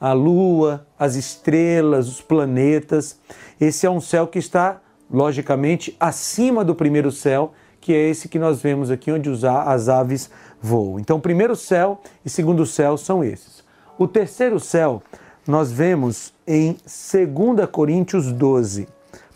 a 0.04 0.12
lua, 0.12 0.86
as 0.98 1.14
estrelas, 1.14 2.06
os 2.08 2.20
planetas. 2.20 3.18
Esse 3.58 3.86
é 3.86 3.90
um 3.90 4.02
céu 4.02 4.26
que 4.26 4.38
está, 4.38 4.82
logicamente, 5.10 5.96
acima 5.98 6.62
do 6.62 6.74
primeiro 6.74 7.10
céu, 7.10 7.54
que 7.80 7.94
é 7.94 8.10
esse 8.10 8.28
que 8.28 8.38
nós 8.38 8.60
vemos 8.60 8.90
aqui, 8.90 9.10
onde 9.10 9.30
as 9.30 9.88
aves 9.88 10.28
voam. 10.60 11.00
Então, 11.00 11.18
primeiro 11.18 11.56
céu 11.56 12.02
e 12.22 12.28
segundo 12.28 12.66
céu 12.66 12.98
são 12.98 13.24
esses. 13.24 13.64
O 13.98 14.06
terceiro 14.06 14.60
céu 14.60 15.02
nós 15.48 15.72
vemos 15.72 16.34
em 16.46 16.76
2 16.82 17.66
Coríntios 17.70 18.30
12. 18.30 18.86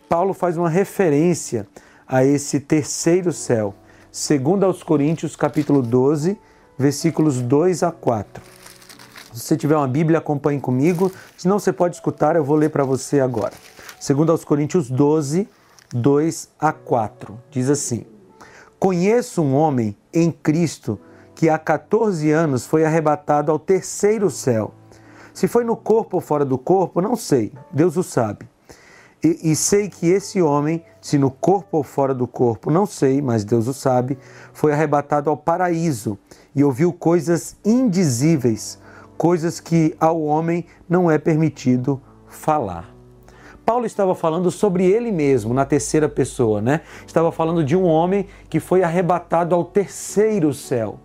Paulo 0.06 0.34
faz 0.34 0.58
uma 0.58 0.68
referência 0.68 1.66
a 2.06 2.26
esse 2.26 2.60
terceiro 2.60 3.32
céu. 3.32 3.74
Segundo 4.12 4.64
aos 4.64 4.82
Coríntios, 4.82 5.34
capítulo 5.34 5.80
12, 5.80 6.38
versículos 6.76 7.40
2 7.40 7.82
a 7.82 7.90
4. 7.90 8.57
Se 9.38 9.44
você 9.44 9.56
tiver 9.56 9.76
uma 9.76 9.86
Bíblia, 9.86 10.18
acompanhe 10.18 10.60
comigo. 10.60 11.12
Se 11.36 11.46
não, 11.46 11.60
você 11.60 11.72
pode 11.72 11.94
escutar, 11.94 12.34
eu 12.34 12.42
vou 12.42 12.56
ler 12.56 12.70
para 12.70 12.82
você 12.82 13.20
agora. 13.20 13.52
Segundo 14.00 14.32
aos 14.32 14.44
Coríntios 14.44 14.90
12, 14.90 15.48
2 15.92 16.48
a 16.58 16.72
4. 16.72 17.38
Diz 17.48 17.70
assim: 17.70 18.04
Conheço 18.80 19.40
um 19.40 19.54
homem 19.54 19.96
em 20.12 20.32
Cristo 20.32 20.98
que 21.36 21.48
há 21.48 21.56
14 21.56 22.28
anos 22.32 22.66
foi 22.66 22.84
arrebatado 22.84 23.52
ao 23.52 23.60
terceiro 23.60 24.28
céu. 24.28 24.74
Se 25.32 25.46
foi 25.46 25.62
no 25.62 25.76
corpo 25.76 26.16
ou 26.16 26.20
fora 26.20 26.44
do 26.44 26.58
corpo, 26.58 27.00
não 27.00 27.14
sei, 27.14 27.52
Deus 27.70 27.96
o 27.96 28.02
sabe. 28.02 28.48
E, 29.22 29.52
e, 29.52 29.56
sei 29.56 29.88
que 29.88 30.08
esse 30.08 30.42
homem, 30.42 30.84
se 31.00 31.16
no 31.16 31.30
corpo 31.30 31.76
ou 31.76 31.84
fora 31.84 32.12
do 32.12 32.26
corpo, 32.26 32.70
não 32.72 32.86
sei, 32.86 33.22
mas 33.22 33.44
Deus 33.44 33.68
o 33.68 33.74
sabe, 33.74 34.18
foi 34.52 34.72
arrebatado 34.72 35.30
ao 35.30 35.36
paraíso 35.36 36.18
e 36.54 36.62
ouviu 36.64 36.92
coisas 36.92 37.56
indizíveis 37.64 38.78
coisas 39.18 39.58
que 39.58 39.94
ao 40.00 40.22
homem 40.22 40.64
não 40.88 41.10
é 41.10 41.18
permitido 41.18 42.00
falar. 42.28 42.94
Paulo 43.66 43.84
estava 43.84 44.14
falando 44.14 44.50
sobre 44.50 44.86
ele 44.86 45.12
mesmo, 45.12 45.52
na 45.52 45.66
terceira 45.66 46.08
pessoa, 46.08 46.62
né? 46.62 46.80
Estava 47.06 47.30
falando 47.30 47.62
de 47.62 47.76
um 47.76 47.84
homem 47.84 48.26
que 48.48 48.60
foi 48.60 48.82
arrebatado 48.82 49.54
ao 49.54 49.62
terceiro 49.62 50.54
céu. 50.54 50.98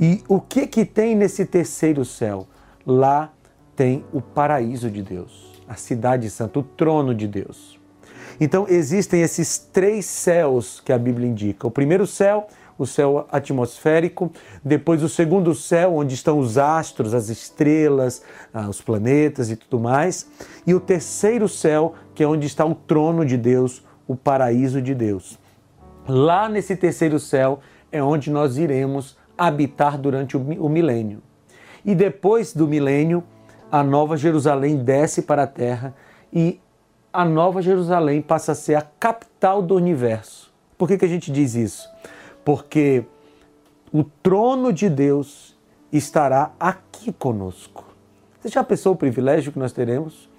E 0.00 0.24
o 0.26 0.40
que 0.40 0.66
que 0.66 0.84
tem 0.84 1.14
nesse 1.14 1.44
terceiro 1.44 2.04
céu? 2.04 2.48
Lá 2.84 3.32
tem 3.76 4.04
o 4.12 4.20
paraíso 4.20 4.90
de 4.90 5.02
Deus, 5.02 5.62
a 5.68 5.74
cidade 5.74 6.28
santa, 6.28 6.58
o 6.58 6.62
trono 6.62 7.14
de 7.14 7.28
Deus. 7.28 7.78
Então 8.40 8.66
existem 8.68 9.22
esses 9.22 9.58
três 9.58 10.06
céus 10.06 10.80
que 10.84 10.92
a 10.92 10.98
Bíblia 10.98 11.28
indica. 11.28 11.66
O 11.66 11.70
primeiro 11.70 12.06
céu 12.06 12.48
o 12.78 12.86
céu 12.86 13.26
atmosférico, 13.30 14.30
depois 14.64 15.02
o 15.02 15.08
segundo 15.08 15.54
céu, 15.54 15.96
onde 15.96 16.14
estão 16.14 16.38
os 16.38 16.56
astros, 16.56 17.12
as 17.12 17.28
estrelas, 17.28 18.22
ah, 18.54 18.68
os 18.68 18.80
planetas 18.80 19.50
e 19.50 19.56
tudo 19.56 19.82
mais, 19.82 20.30
e 20.66 20.72
o 20.72 20.80
terceiro 20.80 21.48
céu, 21.48 21.94
que 22.14 22.22
é 22.22 22.26
onde 22.26 22.46
está 22.46 22.64
o 22.64 22.74
trono 22.74 23.26
de 23.26 23.36
Deus, 23.36 23.84
o 24.06 24.14
paraíso 24.14 24.80
de 24.80 24.94
Deus. 24.94 25.38
Lá 26.06 26.48
nesse 26.48 26.76
terceiro 26.76 27.18
céu 27.18 27.60
é 27.90 28.02
onde 28.02 28.30
nós 28.30 28.56
iremos 28.56 29.16
habitar 29.36 29.98
durante 29.98 30.36
o 30.36 30.68
milênio. 30.68 31.22
E 31.84 31.94
depois 31.94 32.52
do 32.52 32.66
milênio, 32.66 33.22
a 33.70 33.82
nova 33.82 34.16
Jerusalém 34.16 34.76
desce 34.76 35.22
para 35.22 35.42
a 35.42 35.46
terra 35.46 35.94
e 36.32 36.60
a 37.12 37.24
nova 37.24 37.60
Jerusalém 37.60 38.20
passa 38.20 38.52
a 38.52 38.54
ser 38.54 38.74
a 38.74 38.82
capital 38.82 39.62
do 39.62 39.74
universo. 39.74 40.52
Por 40.76 40.86
que, 40.88 40.98
que 40.98 41.04
a 41.04 41.08
gente 41.08 41.32
diz 41.32 41.54
isso? 41.54 41.88
Porque 42.48 43.04
o 43.92 44.02
trono 44.02 44.72
de 44.72 44.88
Deus 44.88 45.54
estará 45.92 46.52
aqui 46.58 47.12
conosco. 47.12 47.84
Você 48.40 48.48
já 48.48 48.64
pensou 48.64 48.94
o 48.94 48.96
privilégio 48.96 49.52
que 49.52 49.58
nós 49.58 49.70
teremos? 49.70 50.30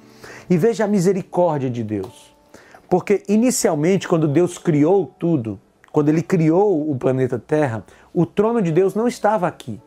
E 0.50 0.58
veja 0.58 0.86
a 0.86 0.88
misericórdia 0.88 1.70
de 1.70 1.84
Deus. 1.84 2.36
Porque 2.90 3.22
inicialmente, 3.30 4.08
quando 4.08 4.28
Deus 4.28 4.58
criou 4.58 5.14
tudo, 5.20 5.60
quando 5.92 6.10
ele 6.10 6.24
criou 6.24 6.90
o 6.90 6.96
planeta 6.96 7.38
Terra, 7.38 7.86
o 8.12 8.26
trono 8.26 8.60
de 8.60 8.72
Deus 8.72 8.96
não 8.96 9.08
estava 9.08 9.48
aqui. 9.48 9.80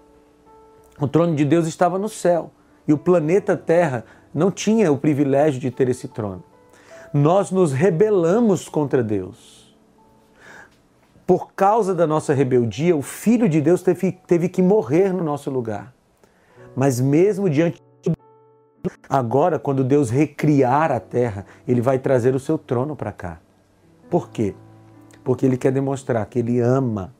O 1.00 1.08
trono 1.08 1.34
de 1.34 1.44
Deus 1.44 1.66
estava 1.66 1.98
no 1.98 2.08
céu. 2.08 2.52
E 2.86 2.92
o 2.92 2.98
planeta 2.98 3.56
Terra 3.56 4.04
não 4.32 4.52
tinha 4.52 4.92
o 4.92 4.96
privilégio 4.96 5.60
de 5.60 5.72
ter 5.72 5.88
esse 5.88 6.06
trono. 6.06 6.44
Nós 7.12 7.50
nos 7.50 7.72
rebelamos 7.72 8.68
contra 8.68 9.02
Deus. 9.02 9.61
Por 11.32 11.54
causa 11.54 11.94
da 11.94 12.06
nossa 12.06 12.34
rebeldia, 12.34 12.94
o 12.94 13.00
Filho 13.00 13.48
de 13.48 13.58
Deus 13.58 13.80
teve, 13.80 14.12
teve 14.26 14.50
que 14.50 14.60
morrer 14.60 15.14
no 15.14 15.24
nosso 15.24 15.50
lugar. 15.50 15.94
Mas 16.76 17.00
mesmo 17.00 17.48
diante 17.48 17.80
Agora, 19.08 19.58
quando 19.58 19.82
Deus 19.82 20.10
recriar 20.10 20.92
a 20.92 21.00
terra, 21.00 21.46
ele 21.66 21.80
vai 21.80 21.98
trazer 21.98 22.34
o 22.34 22.38
seu 22.38 22.58
trono 22.58 22.94
para 22.94 23.12
cá. 23.12 23.40
Por 24.10 24.28
quê? 24.28 24.54
Porque 25.24 25.46
ele 25.46 25.56
quer 25.56 25.72
demonstrar 25.72 26.26
que 26.26 26.38
ele 26.38 26.60
ama 26.60 27.14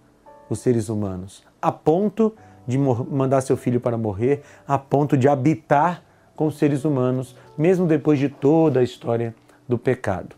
os 0.51 0.59
seres 0.59 0.91
humanos, 0.91 1.43
a 1.63 1.73
ponto 1.73 2.35
de 2.67 2.77
mandar 2.77 3.41
seu 3.41 3.57
filho 3.57 3.81
para 3.81 3.97
morrer, 3.97 4.43
a 4.69 4.77
ponto 4.77 5.17
de 5.17 5.27
habitar 5.27 6.05
com 6.37 6.49
os 6.49 6.59
seres 6.59 6.85
humanos, 6.85 7.35
mesmo 7.57 7.87
depois 7.87 8.19
de 8.19 8.29
toda 8.29 8.81
a 8.81 8.83
história 8.83 9.35
do 9.67 9.79
pecado. 9.79 10.37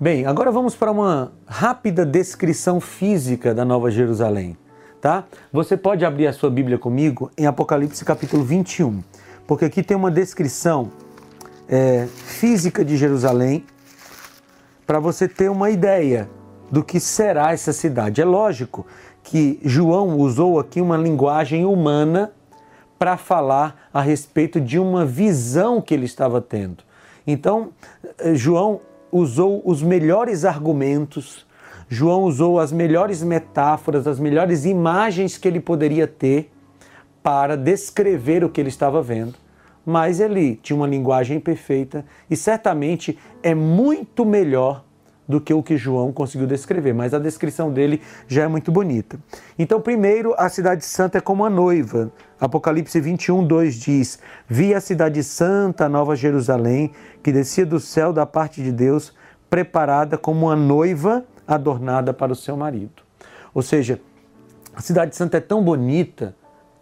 Bem, 0.00 0.26
agora 0.26 0.52
vamos 0.52 0.76
para 0.76 0.92
uma 0.92 1.32
rápida 1.44 2.06
descrição 2.06 2.80
física 2.80 3.52
da 3.52 3.64
Nova 3.64 3.90
Jerusalém, 3.90 4.56
tá? 5.00 5.24
Você 5.52 5.76
pode 5.76 6.04
abrir 6.04 6.28
a 6.28 6.32
sua 6.32 6.48
Bíblia 6.48 6.78
comigo 6.78 7.32
em 7.36 7.46
Apocalipse 7.46 8.04
capítulo 8.04 8.44
21 8.44 9.02
porque 9.44 9.64
aqui 9.64 9.82
tem 9.82 9.96
uma 9.96 10.08
descrição 10.08 10.92
é, 11.68 12.06
física 12.06 12.84
de 12.84 12.96
Jerusalém 12.96 13.64
para 14.86 15.00
você 15.00 15.26
ter 15.26 15.50
uma 15.50 15.68
ideia 15.68 16.30
do 16.70 16.84
que 16.84 17.00
será 17.00 17.52
essa 17.52 17.72
cidade. 17.72 18.20
É 18.20 18.24
lógico 18.24 18.86
que 19.24 19.58
João 19.64 20.16
usou 20.16 20.60
aqui 20.60 20.80
uma 20.80 20.96
linguagem 20.96 21.64
humana 21.64 22.30
para 22.96 23.16
falar 23.16 23.88
a 23.92 24.00
respeito 24.00 24.60
de 24.60 24.78
uma 24.78 25.04
visão 25.04 25.80
que 25.80 25.92
ele 25.92 26.04
estava 26.04 26.40
tendo. 26.40 26.84
Então, 27.26 27.70
é, 28.16 28.36
João 28.36 28.80
usou 29.10 29.62
os 29.64 29.82
melhores 29.82 30.44
argumentos, 30.44 31.46
João 31.88 32.24
usou 32.24 32.58
as 32.58 32.70
melhores 32.70 33.22
metáforas, 33.22 34.06
as 34.06 34.20
melhores 34.20 34.64
imagens 34.64 35.38
que 35.38 35.48
ele 35.48 35.60
poderia 35.60 36.06
ter 36.06 36.50
para 37.22 37.56
descrever 37.56 38.44
o 38.44 38.50
que 38.50 38.60
ele 38.60 38.68
estava 38.68 39.00
vendo, 39.00 39.34
mas 39.84 40.20
ele 40.20 40.56
tinha 40.56 40.76
uma 40.76 40.86
linguagem 40.86 41.40
perfeita 41.40 42.04
e 42.28 42.36
certamente 42.36 43.18
é 43.42 43.54
muito 43.54 44.24
melhor 44.24 44.84
do 45.28 45.40
que 45.40 45.52
o 45.52 45.62
que 45.62 45.76
João 45.76 46.10
conseguiu 46.10 46.46
descrever, 46.46 46.94
mas 46.94 47.12
a 47.12 47.18
descrição 47.18 47.70
dele 47.70 48.00
já 48.26 48.44
é 48.44 48.48
muito 48.48 48.72
bonita. 48.72 49.18
Então, 49.58 49.80
primeiro, 49.80 50.34
a 50.38 50.48
cidade 50.48 50.84
santa 50.84 51.18
é 51.18 51.20
como 51.20 51.44
a 51.44 51.50
noiva. 51.50 52.10
Apocalipse 52.40 52.98
21, 52.98 53.46
2 53.46 53.74
diz: 53.74 54.18
Vi 54.48 54.72
a 54.72 54.80
cidade 54.80 55.22
santa, 55.22 55.84
a 55.84 55.88
nova 55.88 56.16
Jerusalém, 56.16 56.92
que 57.22 57.30
descia 57.30 57.66
do 57.66 57.78
céu 57.78 58.12
da 58.12 58.24
parte 58.24 58.62
de 58.62 58.72
Deus, 58.72 59.12
preparada 59.50 60.16
como 60.16 60.46
uma 60.46 60.56
noiva 60.56 61.24
adornada 61.46 62.14
para 62.14 62.32
o 62.32 62.36
seu 62.36 62.56
marido. 62.56 63.02
Ou 63.52 63.62
seja, 63.62 64.00
a 64.74 64.80
cidade 64.80 65.14
santa 65.14 65.36
é 65.36 65.40
tão 65.40 65.62
bonita, 65.62 66.34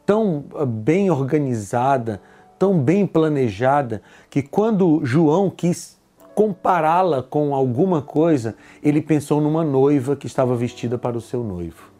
tão 0.05 0.45
ah, 0.55 0.65
bem 0.65 1.11
organizada, 1.11 2.21
tão 2.59 2.79
bem 2.79 3.07
planejada, 3.07 4.03
que 4.31 4.43
quando 4.43 5.01
João 5.05 5.51
quis 5.51 5.96
compará-la 6.37 7.23
com 7.23 7.55
alguma 7.55 8.03
coisa, 8.03 8.55
ele 8.83 9.01
pensou 9.01 9.41
numa 9.41 9.65
noiva 9.65 10.15
que 10.15 10.27
estava 10.27 10.55
vestida 10.55 10.99
para 10.99 11.17
o 11.17 11.21
seu 11.21 11.43
noivo. 11.43 11.91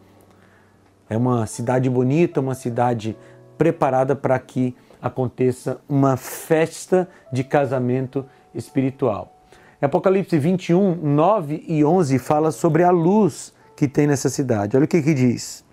É 1.09 1.17
uma 1.17 1.47
cidade 1.47 1.89
bonita, 1.89 2.39
uma 2.39 2.53
cidade 2.53 3.17
preparada 3.57 4.15
para 4.15 4.37
que 4.37 4.75
aconteça 5.01 5.81
uma 5.89 6.15
festa 6.15 7.09
de 7.33 7.43
casamento 7.43 8.23
espiritual. 8.53 9.33
Apocalipse 9.81 10.37
21, 10.37 10.93
9 10.95 11.65
e 11.67 11.83
11 11.83 12.19
fala 12.19 12.51
sobre 12.51 12.83
a 12.83 12.91
luz 12.91 13.51
que 13.75 13.87
tem 13.87 14.05
nessa 14.05 14.29
cidade. 14.29 14.77
Olha 14.77 14.85
o 14.85 14.87
que, 14.87 15.01
que 15.01 15.15
diz 15.15 15.65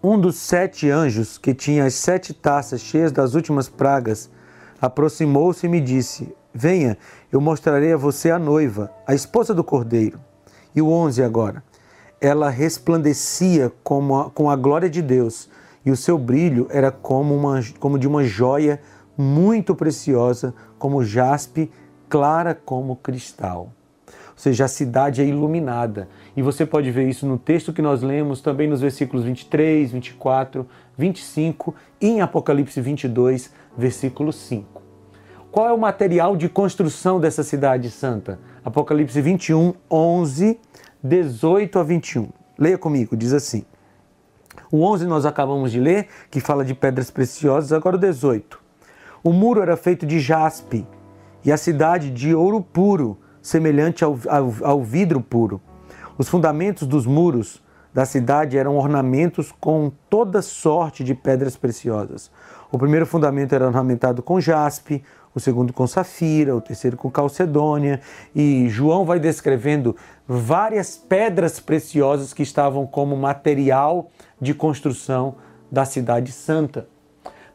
um 0.00 0.18
dos 0.18 0.36
sete 0.36 0.90
anjos, 0.90 1.38
que 1.38 1.54
tinha 1.54 1.86
as 1.86 1.94
sete 1.94 2.32
taças 2.32 2.80
cheias 2.80 3.10
das 3.12 3.34
últimas 3.34 3.68
pragas, 3.68 4.30
aproximou-se 4.80 5.66
e 5.66 5.68
me 5.68 5.80
disse: 5.80 6.34
Venha, 6.54 6.98
eu 7.30 7.40
mostrarei 7.40 7.92
a 7.92 7.96
você 7.96 8.30
a 8.30 8.38
noiva, 8.38 8.92
a 9.06 9.14
esposa 9.14 9.54
do 9.54 9.64
cordeiro. 9.64 10.20
E 10.74 10.80
o 10.80 10.88
onze 10.88 11.22
agora. 11.22 11.62
Ela 12.20 12.48
resplandecia 12.50 13.72
como 13.82 14.18
a, 14.18 14.30
com 14.30 14.48
a 14.48 14.56
glória 14.56 14.88
de 14.88 15.02
Deus, 15.02 15.48
e 15.84 15.90
o 15.90 15.96
seu 15.96 16.16
brilho 16.16 16.68
era 16.70 16.90
como, 16.90 17.34
uma, 17.34 17.60
como 17.80 17.98
de 17.98 18.06
uma 18.06 18.24
joia 18.24 18.80
muito 19.16 19.74
preciosa, 19.74 20.54
como 20.78 21.02
jaspe, 21.02 21.70
clara 22.08 22.54
como 22.54 22.96
cristal 22.96 23.72
seja, 24.42 24.64
a 24.64 24.68
cidade 24.68 25.22
é 25.22 25.24
iluminada. 25.24 26.08
E 26.36 26.42
você 26.42 26.66
pode 26.66 26.90
ver 26.90 27.08
isso 27.08 27.24
no 27.26 27.38
texto 27.38 27.72
que 27.72 27.80
nós 27.80 28.02
lemos, 28.02 28.40
também 28.40 28.66
nos 28.66 28.80
versículos 28.80 29.24
23, 29.24 29.92
24, 29.92 30.66
25 30.98 31.72
e 32.00 32.08
em 32.08 32.20
Apocalipse 32.20 32.80
22, 32.80 33.52
versículo 33.78 34.32
5. 34.32 34.81
Qual 35.52 35.68
é 35.68 35.72
o 35.72 35.76
material 35.76 36.34
de 36.34 36.48
construção 36.48 37.20
dessa 37.20 37.42
cidade 37.42 37.90
santa? 37.90 38.38
Apocalipse 38.64 39.20
21, 39.20 39.74
11, 39.90 40.58
18 41.04 41.78
a 41.78 41.82
21. 41.82 42.30
Leia 42.58 42.78
comigo, 42.78 43.14
diz 43.14 43.34
assim. 43.34 43.62
O 44.70 44.82
11 44.82 45.04
nós 45.04 45.26
acabamos 45.26 45.70
de 45.70 45.78
ler, 45.78 46.08
que 46.30 46.40
fala 46.40 46.64
de 46.64 46.72
pedras 46.74 47.10
preciosas, 47.10 47.70
agora 47.70 47.96
o 47.96 47.98
18. 47.98 48.58
O 49.22 49.30
muro 49.30 49.60
era 49.60 49.76
feito 49.76 50.06
de 50.06 50.20
jaspe 50.20 50.86
e 51.44 51.52
a 51.52 51.58
cidade 51.58 52.10
de 52.10 52.34
ouro 52.34 52.62
puro, 52.62 53.18
semelhante 53.42 54.02
ao, 54.02 54.18
ao, 54.30 54.54
ao 54.62 54.82
vidro 54.82 55.20
puro. 55.20 55.60
Os 56.16 56.30
fundamentos 56.30 56.88
dos 56.88 57.04
muros 57.04 57.62
da 57.92 58.06
cidade 58.06 58.56
eram 58.56 58.78
ornamentos 58.78 59.52
com 59.60 59.92
toda 60.08 60.40
sorte 60.40 61.04
de 61.04 61.14
pedras 61.14 61.56
preciosas. 61.56 62.30
O 62.70 62.78
primeiro 62.78 63.04
fundamento 63.04 63.54
era 63.54 63.66
ornamentado 63.66 64.22
com 64.22 64.40
jaspe, 64.40 65.04
o 65.34 65.40
segundo 65.40 65.72
com 65.72 65.86
safira, 65.86 66.54
o 66.54 66.60
terceiro 66.60 66.96
com 66.96 67.10
calcedônia, 67.10 68.00
e 68.34 68.68
João 68.68 69.04
vai 69.04 69.18
descrevendo 69.18 69.96
várias 70.26 70.96
pedras 70.96 71.58
preciosas 71.58 72.32
que 72.32 72.42
estavam 72.42 72.86
como 72.86 73.16
material 73.16 74.10
de 74.40 74.54
construção 74.54 75.36
da 75.70 75.84
cidade 75.84 76.32
santa. 76.32 76.86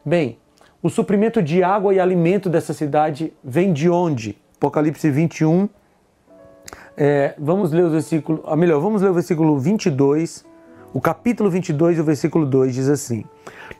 Bem, 0.04 0.38
o 0.82 0.88
suprimento 0.88 1.42
de 1.42 1.62
água 1.62 1.94
e 1.94 2.00
alimento 2.00 2.48
dessa 2.48 2.72
cidade 2.72 3.32
vem 3.42 3.72
de 3.72 3.88
onde? 3.88 4.38
Apocalipse 4.56 5.10
21, 5.10 5.68
é, 6.96 7.34
vamos 7.38 7.70
ler 7.70 7.84
o 7.84 7.90
versículo, 7.90 8.42
ah, 8.44 8.56
melhor, 8.56 8.80
vamos 8.80 9.02
ler 9.02 9.10
o 9.10 9.14
versículo 9.14 9.56
22, 9.56 10.44
o 10.92 11.00
capítulo 11.00 11.48
22 11.48 11.98
e 11.98 12.00
o 12.00 12.04
versículo 12.04 12.44
2 12.44 12.74
diz 12.74 12.88
assim: 12.88 13.24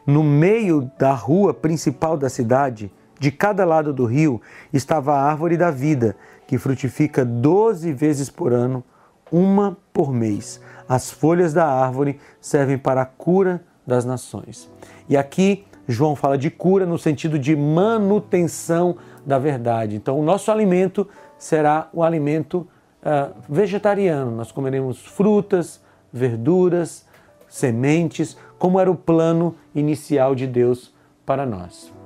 No 0.06 0.22
meio 0.22 0.88
da 0.96 1.12
rua 1.14 1.52
principal 1.52 2.16
da 2.16 2.28
cidade, 2.28 2.92
de 3.18 3.30
cada 3.30 3.64
lado 3.64 3.92
do 3.92 4.04
rio, 4.04 4.40
estava 4.72 5.14
a 5.14 5.22
árvore 5.22 5.56
da 5.56 5.70
vida, 5.70 6.16
que 6.46 6.58
frutifica 6.58 7.24
doze 7.24 7.92
vezes 7.92 8.30
por 8.30 8.52
ano, 8.52 8.82
uma 9.30 9.76
por 9.92 10.12
mês. 10.12 10.60
As 10.88 11.10
folhas 11.10 11.52
da 11.52 11.66
árvore 11.66 12.18
servem 12.40 12.78
para 12.78 13.02
a 13.02 13.06
cura 13.06 13.62
das 13.86 14.04
nações. 14.04 14.70
E 15.08 15.16
aqui 15.16 15.66
João 15.88 16.14
fala 16.14 16.36
de 16.36 16.50
cura 16.50 16.84
no 16.84 16.98
sentido 16.98 17.38
de 17.38 17.56
manutenção 17.56 18.96
da 19.24 19.38
verdade. 19.38 19.96
Então, 19.96 20.18
o 20.20 20.22
nosso 20.22 20.52
alimento 20.52 21.08
será 21.38 21.88
o 21.94 22.02
alimento 22.02 22.68
uh, 23.02 23.34
vegetariano. 23.48 24.30
Nós 24.30 24.52
comeremos 24.52 25.04
frutas, 25.06 25.80
verduras, 26.12 27.06
sementes, 27.48 28.36
como 28.58 28.78
era 28.78 28.90
o 28.90 28.94
plano 28.94 29.54
inicial 29.74 30.34
de 30.34 30.46
Deus 30.46 30.92
para 31.24 31.46
nós. 31.46 31.97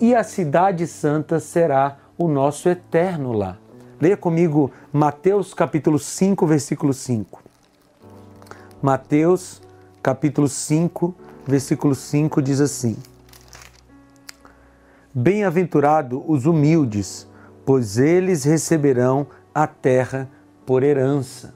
E 0.00 0.14
a 0.14 0.22
Cidade 0.22 0.86
Santa 0.86 1.40
será 1.40 1.96
o 2.16 2.28
nosso 2.28 2.68
eterno 2.68 3.32
lar. 3.32 3.58
Leia 4.00 4.16
comigo 4.16 4.70
Mateus 4.92 5.52
capítulo 5.52 5.98
5, 5.98 6.46
versículo 6.46 6.94
5. 6.94 7.42
Mateus 8.80 9.60
capítulo 10.00 10.48
5, 10.48 11.12
versículo 11.44 11.96
5 11.96 12.40
diz 12.40 12.60
assim: 12.60 12.96
Bem-aventurado 15.12 16.22
os 16.30 16.46
humildes, 16.46 17.26
pois 17.66 17.98
eles 17.98 18.44
receberão 18.44 19.26
a 19.52 19.66
terra 19.66 20.28
por 20.64 20.84
herança. 20.84 21.52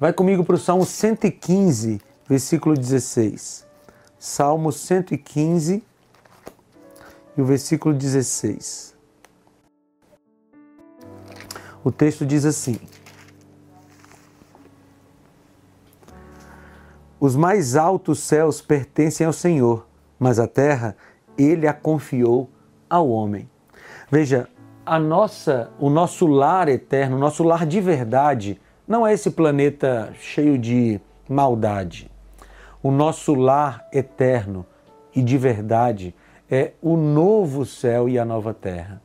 Vai 0.00 0.14
comigo 0.14 0.42
para 0.42 0.54
o 0.54 0.58
Salmo 0.58 0.86
115, 0.86 2.00
versículo 2.26 2.74
16. 2.74 3.66
Salmo 4.18 4.72
115 4.72 5.82
e 7.38 7.40
o 7.40 7.44
versículo 7.44 7.94
16. 7.94 8.96
O 11.84 11.92
texto 11.92 12.26
diz 12.26 12.44
assim: 12.44 12.76
Os 17.20 17.36
mais 17.36 17.76
altos 17.76 18.18
céus 18.18 18.60
pertencem 18.60 19.24
ao 19.24 19.32
Senhor, 19.32 19.86
mas 20.18 20.40
a 20.40 20.48
terra 20.48 20.96
ele 21.38 21.68
a 21.68 21.72
confiou 21.72 22.50
ao 22.90 23.08
homem. 23.08 23.48
Veja, 24.10 24.48
a 24.84 24.98
nossa, 24.98 25.70
o 25.78 25.88
nosso 25.88 26.26
lar 26.26 26.68
eterno, 26.68 27.16
o 27.16 27.20
nosso 27.20 27.44
lar 27.44 27.64
de 27.64 27.80
verdade, 27.80 28.60
não 28.86 29.06
é 29.06 29.12
esse 29.12 29.30
planeta 29.30 30.12
cheio 30.18 30.58
de 30.58 31.00
maldade. 31.28 32.10
O 32.82 32.90
nosso 32.90 33.34
lar 33.34 33.86
eterno 33.92 34.66
e 35.14 35.22
de 35.22 35.38
verdade 35.38 36.14
é 36.50 36.72
o 36.80 36.96
novo 36.96 37.64
céu 37.66 38.08
e 38.08 38.18
a 38.18 38.24
nova 38.24 38.54
terra. 38.54 39.02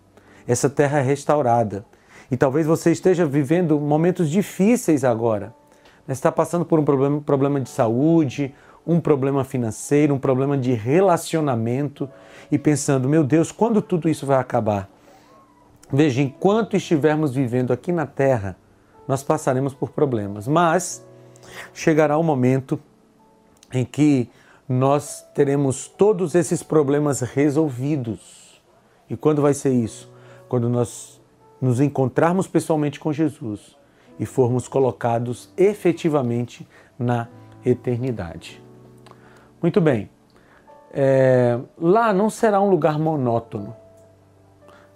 Essa 0.48 0.70
terra 0.70 1.00
é 1.00 1.02
restaurada. 1.02 1.86
E 2.32 2.38
talvez 2.38 2.66
você 2.66 2.92
esteja 2.92 3.26
vivendo 3.26 3.80
momentos 3.80 4.30
difíceis 4.30 5.04
agora. 5.04 5.54
Está 6.08 6.32
passando 6.32 6.66
por 6.66 6.80
um 6.80 6.84
problema, 6.84 7.22
problema 7.22 7.62
de 7.62 7.70
saúde, 7.70 8.54
um 8.86 9.00
problema 9.00 9.44
financeiro, 9.44 10.14
um 10.14 10.20
problema 10.20 10.58
de 10.58 10.74
relacionamento 10.74 12.10
e 12.52 12.58
pensando, 12.58 13.08
meu 13.08 13.24
Deus, 13.24 13.52
quando 13.52 13.82
tudo 13.82 14.10
isso 14.10 14.26
vai 14.26 14.38
acabar? 14.38 14.90
Veja, 15.92 16.22
enquanto 16.22 16.76
estivermos 16.76 17.34
vivendo 17.34 17.72
aqui 17.72 17.92
na 17.92 18.06
Terra, 18.06 18.58
nós 19.08 19.24
passaremos 19.24 19.74
por 19.74 19.92
problemas, 19.92 20.48
mas 20.48 21.06
chegará 21.74 22.18
o 22.18 22.22
um 22.22 22.24
momento 22.24 22.80
em 23.72 23.86
que 23.86 24.30
nós 24.68 25.26
teremos 25.34 25.88
todos 25.88 26.36
esses 26.36 26.64
problemas 26.64 27.22
resolvidos. 27.22 28.62
E 29.10 29.16
quando 29.16 29.42
vai 29.42 29.54
ser 29.54 29.72
isso? 29.72 30.12
Quando 30.48 30.70
nós 30.70 31.22
nos 31.62 31.80
encontrarmos 31.80 32.48
pessoalmente 32.48 33.00
com 33.00 33.14
Jesus 33.14 33.78
e 34.20 34.26
formos 34.26 34.68
colocados 34.68 35.52
efetivamente 35.58 36.68
na 36.98 37.28
eternidade. 37.66 38.62
Muito 39.62 39.80
bem. 39.80 40.10
É, 40.94 41.58
lá 41.78 42.14
não 42.14 42.30
será 42.30 42.62
um 42.62 42.70
lugar 42.70 43.00
monótono. 43.00 43.76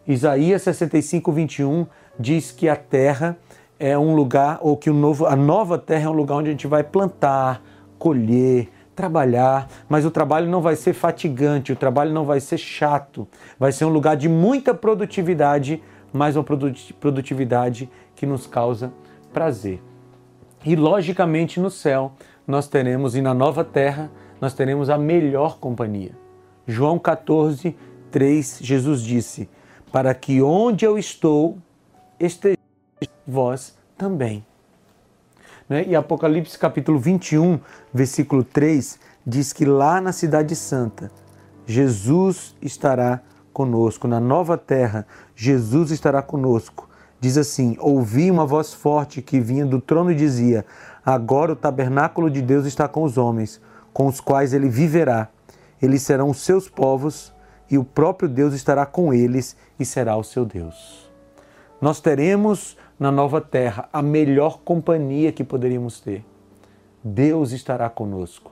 Isaías 0.05 0.61
65, 0.61 1.31
21 1.31 1.87
diz 2.19 2.51
que 2.51 2.69
a 2.69 2.75
terra 2.75 3.37
é 3.79 3.97
um 3.97 4.15
lugar, 4.15 4.59
ou 4.61 4.75
que 4.75 4.89
o 4.89 4.93
novo, 4.93 5.25
a 5.25 5.35
nova 5.35 5.77
terra 5.77 6.05
é 6.05 6.09
um 6.09 6.13
lugar 6.13 6.35
onde 6.35 6.49
a 6.49 6.51
gente 6.51 6.67
vai 6.67 6.83
plantar, 6.83 7.61
colher, 7.97 8.69
trabalhar, 8.97 9.69
mas 9.87 10.05
o 10.05 10.11
trabalho 10.11 10.49
não 10.49 10.59
vai 10.59 10.75
ser 10.75 10.91
fatigante, 10.93 11.71
o 11.71 11.75
trabalho 11.75 12.11
não 12.11 12.25
vai 12.25 12.39
ser 12.39 12.57
chato, 12.57 13.27
vai 13.59 13.71
ser 13.71 13.85
um 13.85 13.89
lugar 13.89 14.17
de 14.17 14.27
muita 14.27 14.73
produtividade, 14.73 15.81
mas 16.11 16.35
uma 16.35 16.43
produtividade 16.43 17.87
que 18.15 18.25
nos 18.25 18.47
causa 18.47 18.91
prazer. 19.31 19.79
E 20.65 20.75
logicamente 20.75 21.59
no 21.59 21.69
céu 21.69 22.13
nós 22.47 22.67
teremos, 22.67 23.15
e 23.15 23.21
na 23.21 23.35
nova 23.35 23.63
terra, 23.63 24.09
nós 24.41 24.53
teremos 24.53 24.89
a 24.89 24.97
melhor 24.97 25.59
companhia. 25.59 26.11
João 26.65 26.97
14, 26.97 27.75
3, 28.09 28.59
Jesus 28.63 29.01
disse: 29.01 29.47
Para 29.91 30.13
que 30.15 30.41
onde 30.41 30.85
eu 30.85 30.97
estou, 30.97 31.57
estejais 32.19 32.57
vós 33.27 33.77
também. 33.95 34.43
Né? 35.69 35.85
E 35.87 35.95
Apocalipse 35.95 36.57
capítulo 36.57 36.97
21, 36.97 37.59
versículo 37.93 38.43
3, 38.43 38.99
diz 39.25 39.51
que 39.51 39.65
lá 39.65 39.99
na 39.99 40.11
Cidade 40.11 40.55
Santa, 40.55 41.11
Jesus 41.65 42.55
estará 42.61 43.21
conosco. 43.51 44.07
Na 44.07 44.19
nova 44.19 44.57
terra, 44.57 45.05
Jesus 45.35 45.91
estará 45.91 46.21
conosco. 46.21 46.87
Diz 47.19 47.37
assim: 47.37 47.75
Ouvi 47.79 48.29
uma 48.31 48.45
voz 48.45 48.73
forte 48.73 49.21
que 49.21 49.39
vinha 49.39 49.65
do 49.65 49.81
trono 49.81 50.11
e 50.11 50.15
dizia: 50.15 50.65
Agora 51.05 51.51
o 51.51 51.55
tabernáculo 51.55 52.29
de 52.29 52.41
Deus 52.41 52.65
está 52.65 52.87
com 52.87 53.03
os 53.03 53.17
homens, 53.17 53.59
com 53.91 54.07
os 54.07 54.21
quais 54.21 54.53
ele 54.53 54.69
viverá. 54.69 55.27
Eles 55.81 56.01
serão 56.03 56.29
os 56.29 56.41
seus 56.41 56.69
povos 56.69 57.33
e 57.69 57.77
o 57.77 57.83
próprio 57.83 58.29
Deus 58.29 58.53
estará 58.53 58.85
com 58.85 59.13
eles 59.13 59.57
e 59.79 59.85
será 59.85 60.15
o 60.15 60.23
seu 60.23 60.45
Deus. 60.45 61.09
Nós 61.81 61.99
teremos 61.99 62.77
na 62.99 63.11
nova 63.11 63.39
terra 63.39 63.87
a 63.91 64.01
melhor 64.01 64.59
companhia 64.63 65.31
que 65.31 65.43
poderíamos 65.43 65.99
ter. 65.99 66.23
Deus 67.03 67.51
estará 67.51 67.89
conosco. 67.89 68.51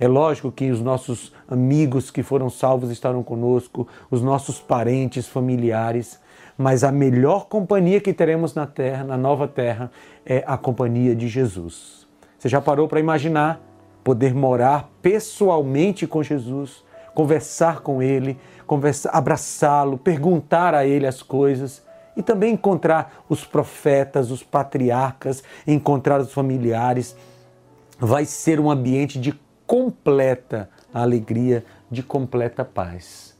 É 0.00 0.08
lógico 0.08 0.50
que 0.50 0.70
os 0.70 0.80
nossos 0.80 1.32
amigos 1.48 2.10
que 2.10 2.22
foram 2.22 2.50
salvos 2.50 2.90
estarão 2.90 3.22
conosco, 3.22 3.86
os 4.10 4.22
nossos 4.22 4.58
parentes, 4.58 5.28
familiares, 5.28 6.18
mas 6.56 6.82
a 6.82 6.90
melhor 6.90 7.46
companhia 7.46 8.00
que 8.00 8.12
teremos 8.12 8.54
na 8.54 8.66
terra, 8.66 9.04
na 9.04 9.16
nova 9.16 9.46
terra, 9.46 9.90
é 10.24 10.42
a 10.46 10.56
companhia 10.56 11.14
de 11.14 11.28
Jesus. 11.28 12.06
Você 12.38 12.48
já 12.48 12.60
parou 12.60 12.88
para 12.88 13.00
imaginar 13.00 13.60
poder 14.02 14.34
morar 14.34 14.90
pessoalmente 15.00 16.06
com 16.06 16.22
Jesus, 16.22 16.82
conversar 17.14 17.80
com 17.80 18.02
ele, 18.02 18.38
conversar, 18.66 19.10
abraçá-lo, 19.10 19.96
perguntar 19.98 20.74
a 20.74 20.84
ele 20.84 21.06
as 21.06 21.22
coisas? 21.22 21.82
E 22.16 22.22
também 22.22 22.54
encontrar 22.54 23.24
os 23.28 23.44
profetas, 23.44 24.30
os 24.30 24.42
patriarcas, 24.42 25.42
encontrar 25.66 26.20
os 26.20 26.32
familiares. 26.32 27.16
Vai 27.98 28.24
ser 28.24 28.60
um 28.60 28.70
ambiente 28.70 29.18
de 29.18 29.38
completa 29.66 30.68
alegria, 30.92 31.64
de 31.90 32.02
completa 32.02 32.64
paz. 32.64 33.36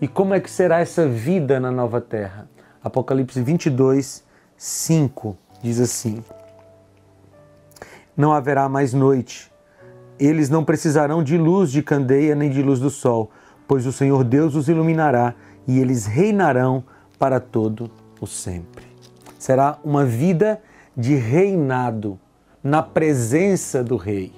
E 0.00 0.08
como 0.08 0.34
é 0.34 0.40
que 0.40 0.50
será 0.50 0.80
essa 0.80 1.06
vida 1.06 1.60
na 1.60 1.70
nova 1.70 2.00
terra? 2.00 2.48
Apocalipse 2.82 3.40
22, 3.40 4.24
5 4.56 5.36
diz 5.62 5.78
assim: 5.78 6.24
Não 8.16 8.32
haverá 8.32 8.68
mais 8.68 8.92
noite. 8.92 9.50
Eles 10.18 10.50
não 10.50 10.64
precisarão 10.64 11.22
de 11.22 11.38
luz 11.38 11.70
de 11.70 11.82
candeia 11.82 12.34
nem 12.34 12.50
de 12.50 12.62
luz 12.62 12.80
do 12.80 12.90
sol, 12.90 13.30
pois 13.66 13.86
o 13.86 13.92
Senhor 13.92 14.24
Deus 14.24 14.54
os 14.54 14.68
iluminará 14.68 15.34
e 15.66 15.78
eles 15.78 16.06
reinarão 16.06 16.84
para 17.22 17.38
todo 17.38 17.88
o 18.20 18.26
sempre. 18.26 18.84
Será 19.38 19.78
uma 19.84 20.04
vida 20.04 20.60
de 20.96 21.14
reinado 21.14 22.18
na 22.64 22.82
presença 22.82 23.84
do 23.84 23.94
Rei. 23.94 24.32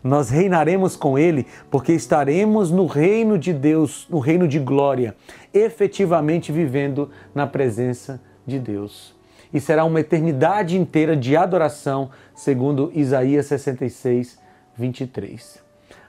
Nós 0.00 0.30
reinaremos 0.30 0.94
com 0.94 1.18
Ele 1.18 1.44
porque 1.68 1.92
estaremos 1.92 2.70
no 2.70 2.86
reino 2.86 3.36
de 3.36 3.52
Deus, 3.52 4.06
no 4.08 4.20
reino 4.20 4.46
de 4.46 4.60
glória, 4.60 5.16
efetivamente 5.52 6.52
vivendo 6.52 7.10
na 7.34 7.48
presença 7.48 8.22
de 8.46 8.60
Deus. 8.60 9.12
E 9.52 9.58
será 9.60 9.84
uma 9.84 9.98
eternidade 9.98 10.78
inteira 10.78 11.16
de 11.16 11.36
adoração, 11.36 12.10
segundo 12.32 12.92
Isaías 12.94 13.46
66, 13.46 14.38
23. 14.76 15.60